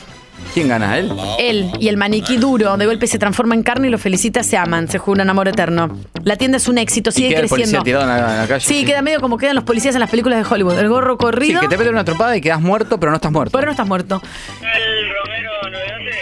¿Quién 0.54 0.68
gana? 0.68 0.96
¿Él? 0.98 1.12
Él 1.38 1.70
y 1.80 1.88
el 1.88 1.96
maniquí 1.96 2.36
duro 2.36 2.76
de 2.76 2.86
golpe 2.86 3.08
se 3.08 3.18
transforma 3.18 3.54
en 3.56 3.64
carne 3.64 3.88
y 3.88 3.90
lo 3.90 3.98
felicita, 3.98 4.44
se 4.44 4.56
aman, 4.56 4.86
se 4.88 4.98
juran 4.98 5.28
amor 5.28 5.48
eterno. 5.48 5.98
La 6.22 6.36
tienda 6.36 6.58
es 6.58 6.68
un 6.68 6.78
éxito, 6.78 7.10
¿Y 7.10 7.12
sigue 7.12 7.28
queda 7.30 7.40
el 7.40 7.48
policía 7.48 7.80
creciendo. 7.80 7.84
tirado 7.84 8.04
en 8.04 8.08
la, 8.10 8.32
en 8.34 8.40
la 8.42 8.46
calle? 8.46 8.64
Sí, 8.64 8.84
queda 8.84 9.02
medio 9.02 9.20
como 9.20 9.36
quedan 9.36 9.56
los 9.56 9.64
policías 9.64 9.94
en 9.96 10.00
las 10.00 10.10
películas 10.10 10.38
de 10.48 10.54
Hollywood. 10.54 10.78
El 10.78 10.88
gorro 10.88 11.14
Sí, 11.14 11.18
corrido, 11.18 11.60
que 11.60 11.68
te 11.68 11.76
meten 11.76 11.92
una 11.92 12.04
tropada 12.04 12.36
y 12.36 12.40
quedas 12.40 12.60
muerto, 12.60 12.98
pero 13.00 13.10
no 13.10 13.16
estás 13.16 13.32
muerto. 13.32 13.50
pero 13.52 13.66
no 13.66 13.72
estás 13.72 13.86
muerto. 13.88 14.22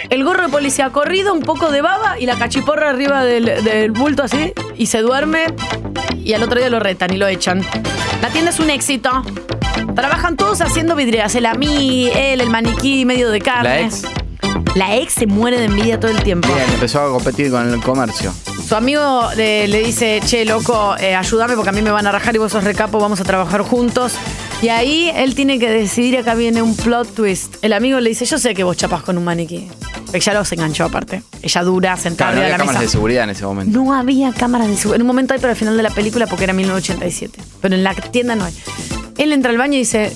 El 0.09 0.23
gorro 0.23 0.43
de 0.43 0.49
policía 0.49 0.89
corrido, 0.89 1.33
un 1.33 1.41
poco 1.41 1.71
de 1.71 1.81
baba 1.81 2.19
y 2.19 2.25
la 2.25 2.35
cachiporra 2.37 2.89
arriba 2.89 3.23
del, 3.23 3.45
del 3.63 3.91
bulto 3.91 4.23
así, 4.23 4.51
y 4.77 4.87
se 4.87 4.99
duerme 5.01 5.45
y 6.15 6.33
al 6.33 6.43
otro 6.43 6.59
día 6.59 6.69
lo 6.69 6.79
retan 6.79 7.13
y 7.13 7.17
lo 7.17 7.27
echan. 7.27 7.61
La 8.21 8.29
tienda 8.29 8.51
es 8.51 8.59
un 8.59 8.69
éxito. 8.69 9.09
Trabajan 9.95 10.37
todos 10.37 10.61
haciendo 10.61 10.95
vidrieras. 10.95 11.35
El 11.35 11.47
mí, 11.57 12.09
él, 12.15 12.41
el 12.41 12.49
maniquí 12.49 13.05
medio 13.05 13.29
de 13.31 13.41
carne. 13.41 13.69
La 13.69 13.79
ex. 13.81 14.03
La 14.75 14.95
ex 14.97 15.13
se 15.13 15.27
muere 15.27 15.57
de 15.59 15.65
envidia 15.65 15.99
todo 15.99 16.11
el 16.11 16.23
tiempo. 16.23 16.47
Bien, 16.47 16.69
empezó 16.73 17.01
a 17.01 17.11
competir 17.11 17.51
con 17.51 17.71
el 17.71 17.81
comercio. 17.81 18.33
Su 18.67 18.75
amigo 18.75 19.29
le, 19.35 19.67
le 19.67 19.83
dice, 19.83 20.19
che, 20.25 20.45
loco, 20.45 20.95
eh, 20.97 21.15
ayúdame 21.15 21.55
porque 21.55 21.69
a 21.69 21.73
mí 21.73 21.81
me 21.81 21.91
van 21.91 22.07
a 22.07 22.11
rajar 22.11 22.35
y 22.35 22.39
vos 22.39 22.51
sos 22.51 22.63
recapo, 22.63 22.99
vamos 22.99 23.19
a 23.19 23.23
trabajar 23.23 23.61
juntos. 23.61 24.15
Y 24.61 24.69
ahí 24.69 25.11
él 25.15 25.35
tiene 25.35 25.59
que 25.59 25.69
decidir, 25.69 26.17
acá 26.17 26.35
viene 26.35 26.61
un 26.61 26.75
plot 26.75 27.13
twist. 27.13 27.55
El 27.61 27.73
amigo 27.73 27.99
le 27.99 28.09
dice, 28.09 28.25
yo 28.25 28.39
sé 28.39 28.53
que 28.53 28.63
vos 28.63 28.77
chapás 28.77 29.03
con 29.03 29.17
un 29.17 29.25
maniquí. 29.25 29.67
Ella 30.13 30.33
los 30.35 30.51
enganchó 30.51 30.85
aparte. 30.85 31.23
Ella 31.41 31.63
dura, 31.63 31.97
sentada 31.97 32.31
Claro, 32.31 32.35
no 32.35 32.41
había 32.43 32.57
la 32.57 32.57
cámaras 32.57 32.81
de 32.81 32.87
seguridad 32.87 33.23
en 33.25 33.29
ese 33.31 33.45
momento. 33.45 33.77
No 33.77 33.93
había 33.93 34.31
cámaras 34.31 34.67
de 34.67 34.75
seguridad. 34.77 34.95
En 34.95 35.01
un 35.01 35.07
momento 35.07 35.33
hay, 35.33 35.39
pero 35.39 35.51
al 35.51 35.57
final 35.57 35.75
de 35.75 35.83
la 35.83 35.89
película 35.89 36.27
porque 36.27 36.45
era 36.45 36.53
1987. 36.53 37.41
Pero 37.61 37.75
en 37.75 37.83
la 37.83 37.93
tienda 37.93 38.35
no 38.35 38.45
hay. 38.45 38.53
Él 39.17 39.33
entra 39.33 39.51
al 39.51 39.57
baño 39.57 39.73
y 39.73 39.79
dice, 39.79 40.13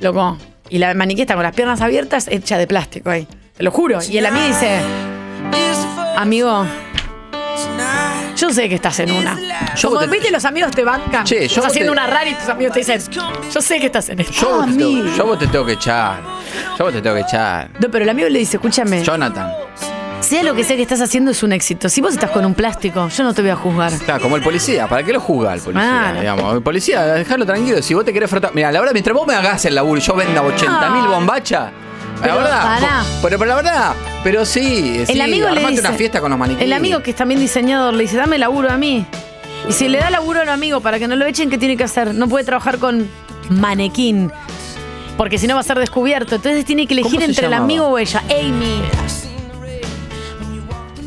loco, 0.00 0.36
y 0.70 0.78
la 0.78 0.94
maniquí 0.94 1.22
está 1.22 1.34
con 1.34 1.42
las 1.42 1.54
piernas 1.54 1.80
abiertas, 1.80 2.28
hecha 2.28 2.58
de 2.58 2.66
plástico 2.66 3.10
ahí. 3.10 3.26
Te 3.56 3.62
lo 3.62 3.70
juro. 3.70 3.98
Y 4.08 4.18
el 4.18 4.26
amigo 4.26 4.46
dice, 4.46 4.80
amigo, 6.16 6.66
yo 8.36 8.50
sé 8.50 8.68
que 8.68 8.74
estás 8.74 8.98
en 9.00 9.10
una. 9.12 9.36
Yo 9.76 9.88
Como 9.88 10.00
te- 10.00 10.06
viste, 10.08 10.30
los 10.30 10.44
amigos 10.44 10.70
te 10.72 10.84
bancan. 10.84 11.24
Che, 11.24 11.40
yo 11.40 11.44
estás 11.46 11.62
te- 11.64 11.68
haciendo 11.68 11.92
una 11.92 12.06
rara 12.06 12.28
y 12.28 12.34
tus 12.34 12.48
amigos 12.48 12.72
te 12.74 12.80
dicen, 12.80 13.00
yo 13.52 13.60
sé 13.62 13.80
que 13.80 13.86
estás 13.86 14.08
en 14.10 14.20
esto. 14.20 14.32
Yo, 14.32 14.48
Ah, 14.48 14.56
vos 14.56 14.66
te 14.66 14.72
tengo, 14.78 14.90
amigo. 15.00 15.16
yo 15.16 15.26
vos 15.26 15.38
te 15.38 15.46
tengo 15.46 15.64
que 15.66 15.72
echar. 15.72 16.20
Yo 16.78 16.84
vos 16.84 16.92
te 16.92 17.00
tengo 17.02 17.16
que 17.16 17.22
echar. 17.22 17.70
No, 17.80 17.90
pero 17.90 18.04
el 18.04 18.10
amigo 18.10 18.28
le 18.28 18.38
dice, 18.38 18.56
escúchame, 18.56 19.02
Jonathan. 19.02 19.50
Sea 20.26 20.42
lo 20.42 20.54
que 20.54 20.64
sea 20.64 20.76
que 20.76 20.82
estás 20.82 21.00
haciendo 21.00 21.30
es 21.30 21.42
un 21.42 21.52
éxito. 21.52 21.88
Si 21.88 22.00
vos 22.00 22.12
estás 22.14 22.30
con 22.30 22.44
un 22.44 22.54
plástico, 22.54 23.08
yo 23.08 23.24
no 23.24 23.32
te 23.34 23.42
voy 23.42 23.50
a 23.50 23.56
juzgar. 23.56 23.92
Claro, 24.04 24.20
como 24.22 24.36
el 24.36 24.42
policía. 24.42 24.86
¿Para 24.88 25.02
qué 25.02 25.12
lo 25.12 25.20
juzga 25.20 25.54
el 25.54 25.60
policía? 25.60 25.82
Claro. 25.88 26.20
Digamos? 26.20 26.54
El 26.54 26.62
policía, 26.62 27.02
déjalo 27.06 27.46
tranquilo. 27.46 27.80
Si 27.82 27.94
vos 27.94 28.04
te 28.04 28.12
querés 28.12 28.28
frotar. 28.28 28.50
Mira, 28.54 28.70
la 28.72 28.80
verdad, 28.80 28.92
mientras 28.92 29.14
vos 29.16 29.26
me 29.26 29.34
hagas 29.34 29.64
el 29.64 29.74
laburo 29.74 29.98
y 29.98 30.02
yo 30.02 30.14
venda 30.14 30.42
80 30.42 30.90
mil 30.90 31.04
No. 31.04 31.10
bombachas. 31.12 31.70
Pero 32.20 32.34
la 32.36 32.42
verdad. 32.42 32.80
vos- 32.80 33.06
Pero, 33.22 33.38
pero 33.38 33.48
la 33.50 33.56
verdad. 33.56 33.92
Pero 34.24 34.44
sí. 34.46 34.96
El 35.00 35.06
sí, 35.06 35.20
amigo 35.20 35.48
le 35.50 35.60
dice. 35.66 35.80
una 35.80 35.92
fiesta 35.92 36.20
con 36.20 36.30
los 36.30 36.38
maniquíes. 36.38 36.64
El 36.64 36.72
amigo 36.72 37.02
que 37.02 37.10
es 37.10 37.16
también 37.16 37.38
diseñador 37.40 37.94
le 37.94 38.02
dice, 38.04 38.16
dame 38.16 38.38
laburo 38.38 38.70
a 38.70 38.76
mí. 38.76 39.06
Y 39.68 39.72
si 39.72 39.88
le 39.88 39.98
da 39.98 40.10
laburo 40.10 40.40
al 40.40 40.48
amigo 40.48 40.80
para 40.80 40.98
que 40.98 41.08
no 41.08 41.16
lo 41.16 41.26
echen, 41.26 41.50
¿qué 41.50 41.58
tiene 41.58 41.76
que 41.76 41.84
hacer? 41.84 42.14
No 42.14 42.26
puede 42.28 42.44
trabajar 42.44 42.78
con 42.78 43.08
manequín. 43.50 44.32
Porque 45.18 45.38
si 45.38 45.46
no 45.46 45.54
va 45.54 45.60
a 45.60 45.64
ser 45.64 45.78
descubierto. 45.78 46.34
Entonces 46.36 46.64
tiene 46.64 46.86
que 46.86 46.94
elegir 46.94 47.10
¿Cómo 47.12 47.20
se 47.20 47.26
entre 47.26 47.46
el 47.46 47.54
amigo 47.54 47.86
o 47.86 47.98
ella. 47.98 48.22
Amy. 48.30 48.82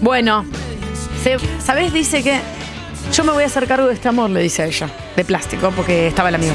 Bueno, 0.02 0.46
¿sabés? 1.64 1.94
Dice 1.94 2.24
que 2.24 2.40
yo 3.14 3.24
me 3.24 3.32
voy 3.32 3.44
a 3.44 3.48
hacer 3.48 3.68
cargo 3.68 3.88
de 3.88 3.94
este 3.94 4.08
amor, 4.08 4.30
le 4.30 4.42
dice 4.42 4.64
a 4.64 4.66
ella. 4.66 4.90
De 5.16 5.26
plástico, 5.26 5.72
porque 5.76 6.08
estaba 6.08 6.30
el 6.30 6.36
amigo. 6.36 6.54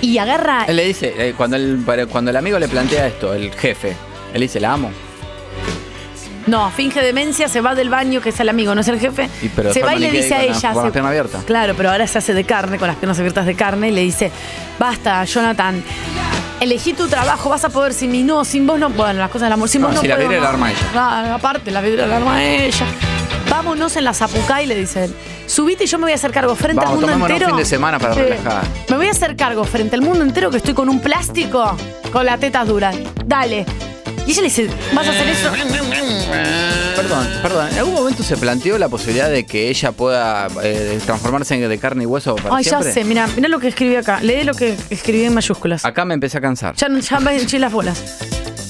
Y 0.00 0.18
agarra. 0.18 0.64
Él 0.66 0.76
le 0.76 0.84
dice, 0.86 1.14
eh, 1.16 1.34
cuando 1.36 1.56
el, 1.56 1.82
cuando 2.10 2.30
el 2.30 2.36
amigo 2.36 2.58
le 2.58 2.68
plantea 2.68 3.06
esto, 3.06 3.32
el 3.34 3.52
jefe, 3.52 3.94
él 4.32 4.40
dice, 4.40 4.60
la 4.60 4.72
amo. 4.72 4.90
No, 6.46 6.70
finge 6.70 7.00
demencia, 7.00 7.48
se 7.48 7.62
va 7.62 7.74
del 7.74 7.88
baño, 7.88 8.20
que 8.20 8.28
es 8.28 8.38
el 8.38 8.50
amigo, 8.50 8.74
no 8.74 8.82
es 8.82 8.88
el 8.88 9.00
jefe. 9.00 9.30
Y 9.40 9.48
pero 9.48 9.72
se 9.72 9.82
va 9.82 9.94
y 9.94 9.98
le 9.98 10.10
dice 10.10 10.34
a 10.34 10.38
la- 10.38 10.44
ella. 10.44 10.72
con 10.74 10.84
se- 10.86 10.90
piernas 10.92 11.08
abiertas. 11.10 11.44
Claro, 11.44 11.72
pero 11.74 11.90
ahora 11.90 12.06
se 12.06 12.18
hace 12.18 12.34
de 12.34 12.44
carne, 12.44 12.76
con 12.78 12.86
las 12.86 12.96
piernas 12.98 13.18
abiertas 13.18 13.46
de 13.46 13.54
carne, 13.54 13.88
y 13.88 13.92
le 13.92 14.02
dice: 14.02 14.30
Basta, 14.78 15.24
Jonathan, 15.24 15.82
elegí 16.60 16.92
tu 16.92 17.08
trabajo, 17.08 17.48
vas 17.50 17.64
a 17.64 17.68
poder 17.68 17.92
sin 17.94 18.10
mí. 18.12 18.22
No, 18.22 18.44
sin 18.44 18.66
vos 18.66 18.78
no. 18.78 18.90
Bueno, 18.90 19.20
las 19.20 19.30
cosas 19.30 19.46
del 19.46 19.52
amor, 19.52 19.68
sin 19.68 19.80
No, 19.82 19.88
vos 19.88 19.96
no. 19.96 20.00
si 20.02 20.08
la 20.08 20.16
puedo, 20.16 20.28
vidriera 20.28 20.50
no. 20.52 20.58
la 20.58 20.66
arma 20.66 20.72
ella. 20.72 21.34
Aparte, 21.34 21.70
la 21.70 21.80
vidriera 21.80 22.06
la 22.06 22.16
arma 22.16 22.42
ella. 22.44 22.86
Vámonos 23.50 23.96
en 23.96 24.04
la 24.04 24.14
Zapucay, 24.14 24.66
le 24.66 24.74
dice 24.74 25.04
él. 25.04 25.14
Subite 25.46 25.84
y 25.84 25.86
yo 25.86 25.98
me 25.98 26.04
voy 26.04 26.12
a 26.12 26.14
hacer 26.14 26.32
cargo 26.32 26.56
frente 26.56 26.76
Vamos, 26.84 26.90
al 26.90 26.94
mundo 26.94 27.06
tomémonos 27.06 27.30
un 27.30 27.34
entero. 27.36 27.50
fin 27.50 27.58
de 27.58 27.64
semana 27.68 27.98
para 27.98 28.14
relajar. 28.14 28.62
Me 28.88 28.96
voy 28.96 29.08
a 29.08 29.10
hacer 29.10 29.36
cargo 29.36 29.64
frente 29.64 29.94
al 29.96 30.02
mundo 30.02 30.24
entero 30.24 30.50
que 30.50 30.56
estoy 30.56 30.72
con 30.74 30.88
un 30.88 31.00
plástico 31.00 31.76
con 32.12 32.24
las 32.24 32.40
tetas 32.40 32.66
duras. 32.66 32.96
Dale. 33.26 33.66
Y 34.26 34.30
ella 34.30 34.40
le 34.40 34.48
dice, 34.48 34.68
¿vas 34.94 35.06
a 35.06 35.10
hacer 35.10 35.28
eso? 35.28 35.50
Perdón, 36.96 37.26
perdón. 37.42 37.68
¿En 37.72 37.78
algún 37.78 37.94
momento 37.94 38.22
se 38.22 38.36
planteó 38.36 38.78
la 38.78 38.88
posibilidad 38.88 39.28
de 39.30 39.44
que 39.46 39.68
ella 39.68 39.92
pueda 39.92 40.48
eh, 40.62 40.98
transformarse 41.04 41.54
en 41.54 41.68
de 41.68 41.78
carne 41.78 42.04
y 42.04 42.06
hueso 42.06 42.36
para 42.36 42.56
Ay, 42.56 42.64
ya 42.64 42.82
sé, 42.82 43.04
mira, 43.04 43.26
mira 43.36 43.48
lo 43.48 43.58
que 43.58 43.68
escribí 43.68 43.96
acá. 43.96 44.20
Lee 44.20 44.44
lo 44.44 44.54
que 44.54 44.76
escribí 44.90 45.24
en 45.24 45.34
mayúsculas. 45.34 45.84
Acá 45.84 46.04
me 46.04 46.14
empecé 46.14 46.38
a 46.38 46.40
cansar. 46.40 46.74
Ya, 46.76 46.88
ya 46.88 47.20
me 47.20 47.36
eché 47.36 47.58
las 47.58 47.72
bolas. 47.72 48.02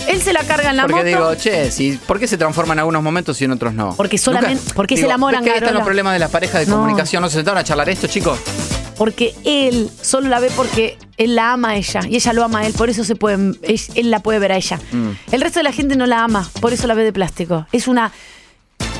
Él 0.08 0.20
se 0.20 0.32
la 0.32 0.40
carga 0.44 0.70
en 0.70 0.76
la 0.76 0.82
Porque 0.82 0.96
moto. 0.96 1.06
digo, 1.06 1.34
che, 1.34 1.70
si, 1.70 1.92
¿por 1.92 2.18
qué 2.20 2.26
se 2.26 2.36
transforma 2.36 2.74
en 2.74 2.80
algunos 2.80 3.02
momentos 3.02 3.40
y 3.40 3.44
en 3.46 3.52
otros 3.52 3.72
no? 3.74 3.94
Porque 3.96 4.18
solamente- 4.18 4.72
porque 4.74 4.94
es 4.94 5.02
el 5.02 5.10
amor, 5.10 5.32
¿ves 5.32 5.40
que 5.42 5.50
ahí 5.50 5.54
están 5.54 5.62
Angarola? 5.68 5.78
los 5.80 5.86
problemas 5.86 6.12
de 6.12 6.18
las 6.18 6.30
parejas 6.30 6.60
de 6.60 6.66
No. 6.66 6.76
comunicación. 6.76 7.22
¿No 7.22 7.28
se 7.28 7.36
sentaron 7.36 7.58
a 7.58 7.64
charlar 7.64 7.88
esto, 7.88 8.06
chicos? 8.06 8.38
Porque 8.98 9.34
él 9.44 9.90
solo 10.02 10.28
la 10.28 10.40
ve 10.40 10.50
porque 10.54 10.98
él 11.16 11.34
la 11.36 11.52
ama 11.52 11.70
a 11.70 11.76
ella 11.76 12.00
y 12.08 12.16
ella 12.16 12.32
lo 12.32 12.44
ama 12.44 12.60
a 12.60 12.66
él, 12.66 12.72
por 12.72 12.90
eso 12.90 13.04
se 13.04 13.14
pueden, 13.16 13.58
él, 13.62 13.80
él 13.94 14.10
la 14.10 14.20
puede 14.20 14.38
ver 14.38 14.52
a 14.52 14.56
ella. 14.56 14.78
Mm. 14.92 15.10
El 15.32 15.40
resto 15.40 15.60
de 15.60 15.64
la 15.64 15.72
gente 15.72 15.96
no 15.96 16.06
la 16.06 16.24
ama, 16.24 16.48
por 16.60 16.72
eso 16.72 16.86
la 16.86 16.94
ve 16.94 17.04
de 17.04 17.12
plástico. 17.12 17.66
Es 17.72 17.88
una 17.88 18.12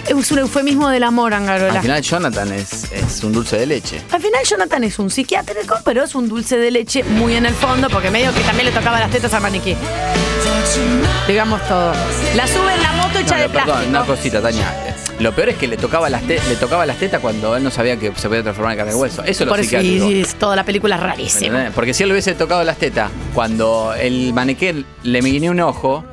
es 0.07 0.31
un 0.31 0.38
eufemismo 0.38 0.90
del 0.90 1.03
amor, 1.03 1.33
Angarola. 1.33 1.74
Al 1.77 1.81
final 1.83 2.03
Jonathan 2.03 2.53
es, 2.53 2.92
es 2.92 3.24
un 3.24 3.33
dulce 3.33 3.57
de 3.57 3.66
leche. 3.66 4.03
Al 4.11 4.20
final 4.20 4.44
Jonathan 4.44 4.85
es 4.85 4.98
un 4.98 5.11
psiquiátrico, 5.11 5.77
pero 5.85 6.05
es 6.05 6.14
un 6.14 6.29
dulce 6.29 6.59
de 6.59 6.70
leche 6.70 7.03
muy 7.05 7.35
en 7.37 7.46
el 7.46 7.55
fondo, 7.55 7.88
porque 7.88 8.11
medio 8.11 8.33
que 8.35 8.40
también 8.40 8.66
le 8.66 8.72
tocaba 8.72 9.00
las 9.00 9.11
tetas 9.11 9.33
al 9.33 9.40
maniquí. 9.42 9.74
Digamos 11.27 11.66
todo. 11.66 11.92
La 12.37 12.46
sube 12.46 12.74
en 12.74 12.83
la 12.83 12.92
moto 12.92 13.18
hecha 13.18 13.37
No, 13.37 13.40
de 13.40 13.46
no, 13.48 13.53
perdón, 13.53 13.64
plástico. 13.66 13.88
una 13.90 14.05
cosita, 14.05 14.42
Tania. 14.42 14.84
Lo 15.20 15.33
peor 15.33 15.50
es 15.50 15.57
que 15.57 15.66
le 15.68 15.77
tocaba 15.77 16.11
las, 16.11 16.22
te- 16.22 16.40
le 16.48 16.57
tocaba 16.57 16.85
las 16.87 16.96
tetas 16.98 17.20
cuando 17.20 17.57
él 17.57 17.62
no 17.62 17.70
sabía 17.70 17.96
que 17.98 18.12
se 18.16 18.29
podía 18.29 18.42
transformar 18.42 18.72
en 18.72 18.79
carne 18.79 18.92
y 18.92 18.96
hueso. 18.96 19.22
Eso 19.22 19.31
es 19.31 19.40
lo 19.40 19.46
Por 19.48 19.61
eso, 19.61 19.81
y, 19.81 20.27
toda 20.38 20.57
la 20.57 20.64
película 20.64 20.96
es 20.96 21.03
rarísima. 21.03 21.70
Porque 21.74 21.94
si 21.94 22.03
él 22.03 22.09
le 22.09 22.14
hubiese 22.14 22.35
tocado 22.35 22.64
las 22.64 22.77
tetas 22.79 23.11
cuando 23.33 23.94
el 23.94 24.33
maniquí 24.35 24.85
le 25.05 25.20
guiñó 25.20 25.53
un 25.53 25.61
ojo, 25.61 26.05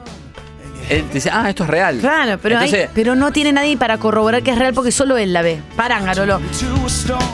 él 0.90 1.06
dice, 1.14 1.30
ah, 1.32 1.50
esto 1.50 1.64
es 1.64 1.70
real. 1.70 2.00
Claro, 2.00 2.38
pero, 2.42 2.58
hay- 2.60 2.66
Entonces, 2.66 2.90
pero 2.94 3.16
no 3.16 3.32
tiene 3.32 3.52
nadie 3.54 3.76
para 3.78 3.98
corroborar 3.98 4.44
que 4.44 4.52
es 4.52 4.60
real 4.60 4.74
porque 4.74 4.92
solo 4.92 5.18
él 5.18 5.34
la 5.34 5.42
ve. 5.42 5.62
Parángaro. 5.76 6.40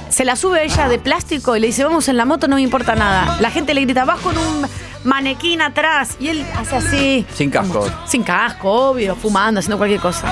Se 0.10 0.26
la 0.26 0.36
sube 0.36 0.64
ella 0.64 0.88
de 0.88 1.00
plástico 1.00 1.56
y 1.56 1.60
le 1.60 1.68
dice, 1.68 1.84
vamos 1.84 2.08
en 2.08 2.18
la 2.18 2.26
moto, 2.26 2.48
no 2.48 2.56
me 2.56 2.62
importa 2.62 2.96
nada. 2.96 3.38
La 3.40 3.52
gente 3.52 3.74
le 3.74 3.82
grita, 3.82 4.06
vas 4.06 4.20
con 4.20 4.38
un 4.38 4.66
manequín 5.04 5.62
atrás. 5.62 6.16
Y 6.20 6.30
él 6.30 6.46
hace 6.58 6.76
así. 6.78 7.26
Sin 7.36 7.50
casco. 7.50 7.88
Sin 8.06 8.24
casco, 8.24 8.72
obvio, 8.92 9.16
fumando, 9.16 9.60
haciendo 9.60 9.78
cualquier 9.78 10.00
cosa. 10.02 10.32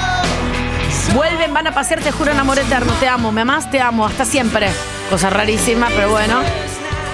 Vuelven, 1.13 1.53
van 1.53 1.67
a 1.67 1.73
pasear, 1.73 2.01
te 2.01 2.11
juro, 2.11 2.31
en 2.31 2.39
amor 2.39 2.59
eterno. 2.59 2.91
Te 2.99 3.07
amo, 3.07 3.31
me 3.31 3.41
amás, 3.41 3.69
te 3.71 3.79
amo, 3.79 4.05
hasta 4.05 4.25
siempre. 4.25 4.67
Cosa 5.09 5.29
rarísima, 5.29 5.87
pero 5.95 6.09
bueno. 6.09 6.41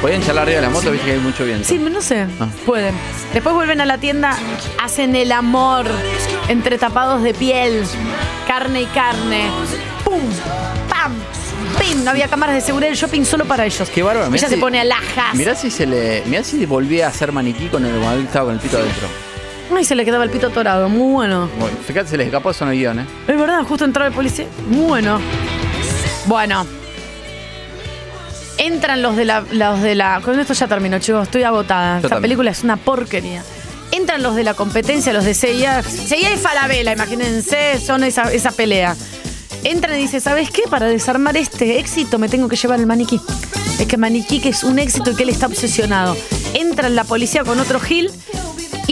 podían 0.01 0.23
charlar 0.23 0.43
arriba 0.43 0.61
de 0.61 0.67
la 0.67 0.71
moto, 0.73 0.91
viste 0.91 1.05
que 1.05 1.13
hay 1.13 1.19
mucho 1.19 1.45
viento. 1.45 1.67
Sí, 1.67 1.77
no 1.77 2.01
sé. 2.01 2.25
Ah. 2.39 2.47
Pueden. 2.65 2.95
Después 3.33 3.53
vuelven 3.53 3.79
a 3.81 3.85
la 3.85 3.97
tienda, 3.99 4.35
hacen 4.81 5.15
el 5.15 5.31
amor 5.31 5.85
entre 6.47 6.77
tapados 6.77 7.21
de 7.21 7.33
piel, 7.33 7.83
carne 8.47 8.81
y 8.81 8.85
carne. 8.87 9.49
¡Pum! 10.03 10.19
¡Pam! 10.89 11.13
¡Pim! 11.79 12.03
No 12.03 12.09
había 12.11 12.27
cámaras 12.27 12.55
de 12.55 12.61
seguridad 12.61 12.89
del 12.89 12.97
shopping 12.97 13.23
solo 13.23 13.45
para 13.45 13.65
ellos. 13.65 13.87
Qué 13.89 14.01
bárbaro. 14.01 14.33
Ella 14.33 14.47
se 14.47 14.55
si- 14.55 14.61
pone 14.61 14.79
alhajas. 14.79 15.33
Mirá 15.35 15.53
si 15.55 15.69
se 15.69 15.85
le. 15.85 16.23
Mirá 16.25 16.43
si 16.43 16.65
volvía 16.65 17.07
a 17.07 17.11
ser 17.13 17.31
maniquí 17.31 17.67
con 17.67 17.85
el, 17.85 17.91
cuando 17.91 18.13
él 18.19 18.25
estaba 18.25 18.45
con 18.45 18.55
el 18.55 18.59
pito 18.61 18.77
adentro. 18.77 19.07
Ay, 19.75 19.85
se 19.85 19.95
le 19.95 20.05
quedaba 20.05 20.23
el 20.23 20.29
pito 20.29 20.47
atorado. 20.47 20.89
Muy 20.89 21.13
bueno. 21.13 21.49
Bueno, 21.59 21.77
fíjate, 21.85 22.09
se 22.09 22.17
les 22.17 22.27
escapó 22.27 22.51
eso 22.51 22.65
en 22.65 22.71
el 22.71 22.77
guion, 22.77 22.99
¿eh? 22.99 23.05
Es 23.27 23.37
verdad, 23.37 23.63
justo 23.63 23.85
entraba 23.85 24.07
el 24.07 24.13
policía. 24.13 24.45
Muy 24.67 24.85
bueno. 24.85 25.19
Bueno. 26.25 26.65
Entran 28.57 29.01
los 29.01 29.15
de 29.15 29.25
la. 29.25 29.43
Los 29.51 29.81
de 29.81 29.95
la 29.95 30.21
con 30.21 30.39
esto 30.39 30.53
ya 30.53 30.67
terminó, 30.67 30.99
chicos. 30.99 31.23
Estoy 31.23 31.43
agotada. 31.43 31.97
Esta 31.97 32.09
también. 32.09 32.21
película 32.23 32.51
es 32.51 32.63
una 32.63 32.77
porquería. 32.77 33.43
Entran 33.91 34.23
los 34.23 34.35
de 34.35 34.43
la 34.43 34.53
competencia, 34.53 35.13
los 35.13 35.25
de 35.25 35.33
CIA. 35.33 35.83
CIA 35.83 36.33
y 36.33 36.37
Falabella, 36.37 36.93
imagínense, 36.93 37.79
son 37.79 38.03
esa, 38.03 38.31
esa 38.31 38.51
pelea. 38.51 38.95
Entran 39.63 39.97
y 39.97 40.03
dice, 40.03 40.19
¿sabes 40.19 40.49
qué? 40.49 40.63
Para 40.69 40.87
desarmar 40.87 41.37
este 41.37 41.77
éxito 41.79 42.17
me 42.17 42.29
tengo 42.29 42.47
que 42.47 42.55
llevar 42.55 42.79
el 42.79 42.87
maniquí. 42.87 43.19
Es 43.79 43.87
que 43.87 43.97
maniquí 43.97 44.39
que 44.39 44.49
es 44.49 44.63
un 44.63 44.79
éxito 44.79 45.11
y 45.11 45.15
que 45.15 45.23
él 45.23 45.29
está 45.29 45.47
obsesionado. 45.47 46.15
Entra 46.53 46.89
la 46.89 47.03
policía 47.03 47.43
con 47.43 47.59
otro 47.59 47.79
Gil 47.79 48.11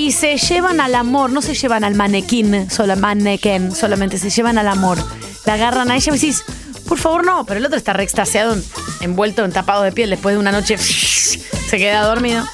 y 0.05 0.11
se 0.13 0.37
llevan 0.37 0.79
al 0.79 0.95
amor, 0.95 1.29
no 1.29 1.41
se 1.41 1.53
llevan 1.53 1.83
al 1.83 1.93
manequín, 1.93 2.69
solo 2.71 2.95
manequén, 2.95 3.75
solamente 3.75 4.17
se 4.17 4.29
llevan 4.29 4.57
al 4.57 4.67
amor. 4.69 4.97
La 5.45 5.55
agarran 5.55 5.91
a 5.91 5.95
ella 5.95 6.05
y 6.07 6.11
me 6.11 6.17
decís, 6.17 6.43
por 6.87 6.97
favor 6.97 7.25
no, 7.25 7.45
pero 7.45 7.59
el 7.59 7.65
otro 7.65 7.77
está 7.77 7.91
re 7.91 8.03
extasiado, 8.03 8.53
en- 8.53 8.63
envuelto 9.01 9.43
en 9.43 9.51
tapado 9.51 9.83
de 9.83 9.91
piel 9.91 10.09
después 10.09 10.33
de 10.35 10.39
una 10.39 10.51
noche, 10.53 10.77
se 10.77 11.77
queda 11.77 12.03
dormido. 12.03 12.45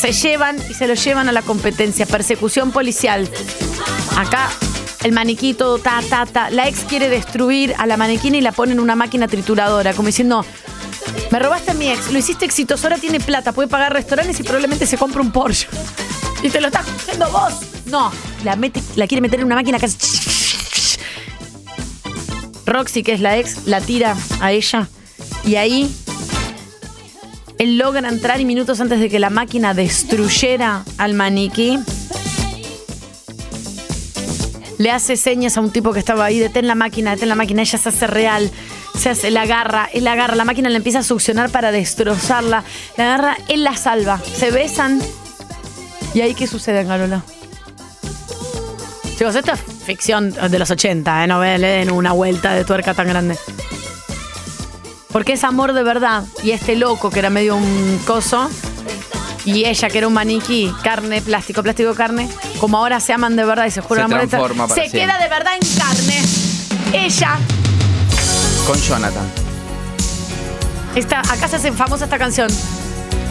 Se 0.00 0.12
llevan 0.12 0.56
y 0.70 0.74
se 0.74 0.86
lo 0.86 0.94
llevan 0.94 1.28
a 1.28 1.32
la 1.32 1.42
competencia, 1.42 2.06
persecución 2.06 2.70
policial. 2.70 3.28
Acá 4.16 4.48
el 5.02 5.10
maniquí 5.12 5.54
todo 5.54 5.78
ta, 5.78 6.00
ta, 6.08 6.24
ta. 6.24 6.50
La 6.50 6.68
ex 6.68 6.80
quiere 6.84 7.08
destruir 7.08 7.74
a 7.78 7.86
la 7.86 7.96
maniquina 7.96 8.36
y 8.36 8.40
la 8.40 8.52
pone 8.52 8.72
en 8.72 8.80
una 8.80 8.94
máquina 8.94 9.26
trituradora, 9.28 9.92
como 9.92 10.06
diciendo, 10.06 10.46
me 11.30 11.38
robaste 11.40 11.72
a 11.72 11.74
mi 11.74 11.90
ex, 11.90 12.12
lo 12.12 12.18
hiciste 12.18 12.44
exitoso, 12.44 12.86
ahora 12.86 12.98
tiene 12.98 13.18
plata, 13.20 13.52
puede 13.52 13.68
pagar 13.68 13.92
restaurantes 13.92 14.38
y 14.38 14.44
probablemente 14.44 14.86
se 14.86 14.96
compra 14.96 15.20
un 15.20 15.32
Porsche. 15.32 15.66
Y 16.42 16.50
te 16.50 16.60
lo 16.60 16.66
estás 16.68 16.86
haciendo 16.88 17.30
vos. 17.30 17.54
No, 17.86 18.10
la, 18.44 18.56
mete, 18.56 18.82
la 18.96 19.06
quiere 19.06 19.20
meter 19.20 19.40
en 19.40 19.46
una 19.46 19.54
máquina 19.54 19.78
que. 19.78 19.88
Roxy, 22.66 23.02
que 23.02 23.12
es 23.12 23.20
la 23.20 23.36
ex, 23.38 23.66
la 23.66 23.80
tira 23.80 24.16
a 24.40 24.52
ella. 24.52 24.88
Y 25.44 25.56
ahí 25.56 25.94
él 27.58 27.78
logra 27.78 28.08
entrar 28.08 28.40
y 28.40 28.44
minutos 28.44 28.80
antes 28.80 28.98
de 28.98 29.08
que 29.08 29.20
la 29.20 29.30
máquina 29.30 29.72
destruyera 29.72 30.84
al 30.98 31.14
maniquí, 31.14 31.78
le 34.78 34.90
hace 34.90 35.16
señas 35.16 35.56
a 35.56 35.60
un 35.60 35.70
tipo 35.70 35.92
que 35.92 36.00
estaba 36.00 36.24
ahí, 36.24 36.40
detén 36.40 36.66
la 36.66 36.74
máquina, 36.74 37.12
detén 37.12 37.28
la 37.28 37.36
máquina, 37.36 37.62
ella 37.62 37.78
se 37.78 37.88
hace 37.88 38.08
real, 38.08 38.50
se 38.98 39.10
hace, 39.10 39.30
la 39.30 39.42
agarra, 39.42 39.88
él 39.92 40.02
la 40.02 40.12
agarra, 40.12 40.34
la 40.34 40.44
máquina 40.44 40.70
le 40.70 40.76
empieza 40.76 41.00
a 41.00 41.02
succionar 41.04 41.50
para 41.50 41.70
destrozarla, 41.70 42.64
la 42.96 43.04
agarra, 43.04 43.36
él 43.48 43.62
la 43.62 43.76
salva, 43.76 44.20
se 44.36 44.50
besan. 44.50 45.00
¿Y 46.14 46.20
ahí 46.20 46.34
qué 46.34 46.46
sucede, 46.46 46.86
Carola? 46.86 47.22
Chicos, 49.18 49.34
esto 49.34 49.52
es 49.52 49.60
ficción 49.60 50.30
de 50.32 50.58
los 50.58 50.70
80, 50.70 51.24
¿eh? 51.24 51.26
no 51.26 51.40
le 51.42 51.58
den 51.58 51.90
una 51.90 52.12
vuelta 52.12 52.52
de 52.54 52.64
tuerca 52.64 52.94
tan 52.94 53.08
grande. 53.08 53.38
Porque 55.12 55.34
es 55.34 55.44
amor 55.44 55.72
de 55.74 55.82
verdad. 55.82 56.24
Y 56.42 56.52
este 56.52 56.74
loco 56.74 57.10
que 57.10 57.18
era 57.18 57.30
medio 57.30 57.56
un 57.56 58.00
coso. 58.06 58.48
Y 59.44 59.64
ella 59.64 59.90
que 59.90 59.98
era 59.98 60.08
un 60.08 60.14
maniquí, 60.14 60.72
carne, 60.82 61.20
plástico, 61.20 61.62
plástico, 61.62 61.94
carne. 61.94 62.28
Como 62.58 62.78
ahora 62.78 63.00
se 63.00 63.12
aman 63.12 63.36
de 63.36 63.44
verdad 63.44 63.66
y 63.66 63.70
se 63.70 63.80
juran 63.80 64.08
Se 64.08 64.14
amor 64.14 64.24
eterno, 64.24 64.46
transforma 64.46 64.68
para 64.68 64.82
Se 64.82 64.88
siempre. 64.90 65.00
queda 65.12 65.22
de 65.22 65.28
verdad 65.28 65.52
en 65.60 65.78
carne. 65.78 66.22
Ella. 67.06 67.38
Con 68.66 68.80
Jonathan. 68.80 69.24
Está, 70.94 71.20
acá 71.20 71.48
se 71.48 71.56
hace 71.56 71.72
famosa 71.72 72.04
esta 72.04 72.18
canción. 72.18 72.48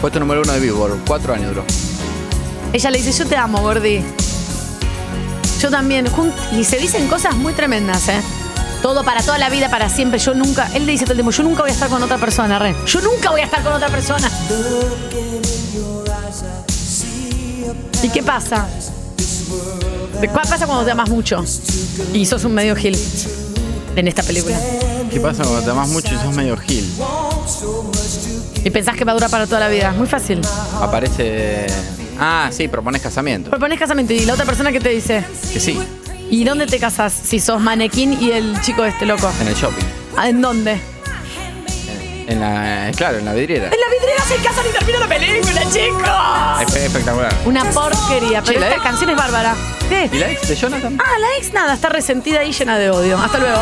Puesto 0.00 0.20
número 0.20 0.42
uno 0.42 0.52
de 0.52 0.60
Billboard. 0.60 0.98
Cuatro 1.06 1.34
años 1.34 1.48
duró. 1.48 1.64
Ella 2.72 2.90
le 2.90 2.98
dice, 2.98 3.12
yo 3.12 3.26
te 3.26 3.36
amo, 3.36 3.60
Gordi. 3.60 4.02
Yo 5.60 5.70
también. 5.70 6.06
Y 6.52 6.64
se 6.64 6.78
dicen 6.78 7.06
cosas 7.08 7.36
muy 7.36 7.52
tremendas, 7.52 8.08
¿eh? 8.08 8.20
Todo 8.80 9.04
para 9.04 9.22
toda 9.22 9.38
la 9.38 9.50
vida, 9.50 9.70
para 9.70 9.88
siempre. 9.88 10.18
Yo 10.18 10.34
nunca, 10.34 10.68
él 10.74 10.86
le 10.86 10.92
dice 10.92 11.04
todo 11.04 11.12
el 11.12 11.18
tiempo, 11.18 11.30
yo 11.30 11.42
nunca 11.42 11.62
voy 11.62 11.70
a 11.70 11.74
estar 11.74 11.88
con 11.88 12.02
otra 12.02 12.18
persona, 12.18 12.58
Re. 12.58 12.74
Yo 12.86 13.00
nunca 13.00 13.30
voy 13.30 13.42
a 13.42 13.44
estar 13.44 13.62
con 13.62 13.72
otra 13.74 13.88
persona. 13.88 14.28
¿Y 18.02 18.08
qué 18.08 18.22
pasa? 18.22 18.66
¿Qué 20.20 20.28
pasa 20.28 20.66
cuando 20.66 20.84
te 20.84 20.90
amas 20.90 21.10
mucho? 21.10 21.44
Y 22.12 22.26
sos 22.26 22.44
un 22.44 22.54
medio 22.54 22.74
gil 22.74 22.98
en 23.94 24.08
esta 24.08 24.22
película. 24.22 24.58
¿Qué 25.10 25.20
pasa 25.20 25.42
cuando 25.44 25.62
te 25.62 25.70
amas 25.70 25.88
mucho 25.90 26.12
y 26.14 26.18
sos 26.18 26.34
medio 26.34 26.56
gil? 26.56 26.90
Y 28.64 28.70
pensás 28.70 28.96
que 28.96 29.04
va 29.04 29.12
a 29.12 29.14
durar 29.14 29.30
para 29.30 29.46
toda 29.46 29.60
la 29.60 29.68
vida. 29.68 29.92
Muy 29.92 30.06
fácil. 30.06 30.40
Aparece. 30.80 31.66
Ah, 32.18 32.48
sí, 32.52 32.68
propones 32.68 33.02
casamiento. 33.02 33.50
Propones 33.50 33.78
casamiento 33.78 34.12
y 34.12 34.24
la 34.24 34.34
otra 34.34 34.44
persona 34.44 34.70
que 34.72 34.80
te 34.80 34.90
dice, 34.90 35.24
Que 35.52 35.58
sí, 35.60 35.78
¿y 36.30 36.44
dónde 36.44 36.66
te 36.66 36.78
casas 36.78 37.12
si 37.12 37.40
sos 37.40 37.60
manequín 37.60 38.16
y 38.20 38.30
el 38.32 38.60
chico 38.60 38.84
este 38.84 39.06
loco? 39.06 39.30
en 39.40 39.48
el 39.48 39.54
shopping. 39.54 39.84
Ah, 40.16 40.28
¿En 40.28 40.40
dónde? 40.40 40.78
En 42.26 42.38
la. 42.40 42.90
Claro, 42.96 43.18
en 43.18 43.24
la 43.24 43.32
vidriera. 43.34 43.64
En 43.66 43.80
la 43.80 43.86
vidriera 43.98 44.22
se 44.24 44.36
casan 44.36 44.64
y 44.68 44.72
termina 44.78 45.00
la 45.00 45.08
película, 45.08 45.60
chicos. 45.70 46.74
Es 46.76 46.76
espectacular. 46.84 47.34
Una 47.44 47.64
porquería, 47.64 48.42
pero 48.42 48.60
la 48.60 48.66
esta 48.68 48.76
ex- 48.76 48.84
canción 48.84 49.10
es 49.10 49.16
bárbara. 49.16 49.54
¿Y 49.86 50.08
¿Qué? 50.08 50.18
la 50.18 50.30
ex 50.30 50.48
de 50.48 50.54
Jonathan? 50.54 50.98
Ah, 51.04 51.18
la 51.18 51.26
ex 51.38 51.52
nada, 51.52 51.74
está 51.74 51.88
resentida 51.88 52.44
y 52.44 52.52
llena 52.52 52.78
de 52.78 52.90
odio. 52.90 53.18
Hasta 53.18 53.38
luego. 53.38 53.58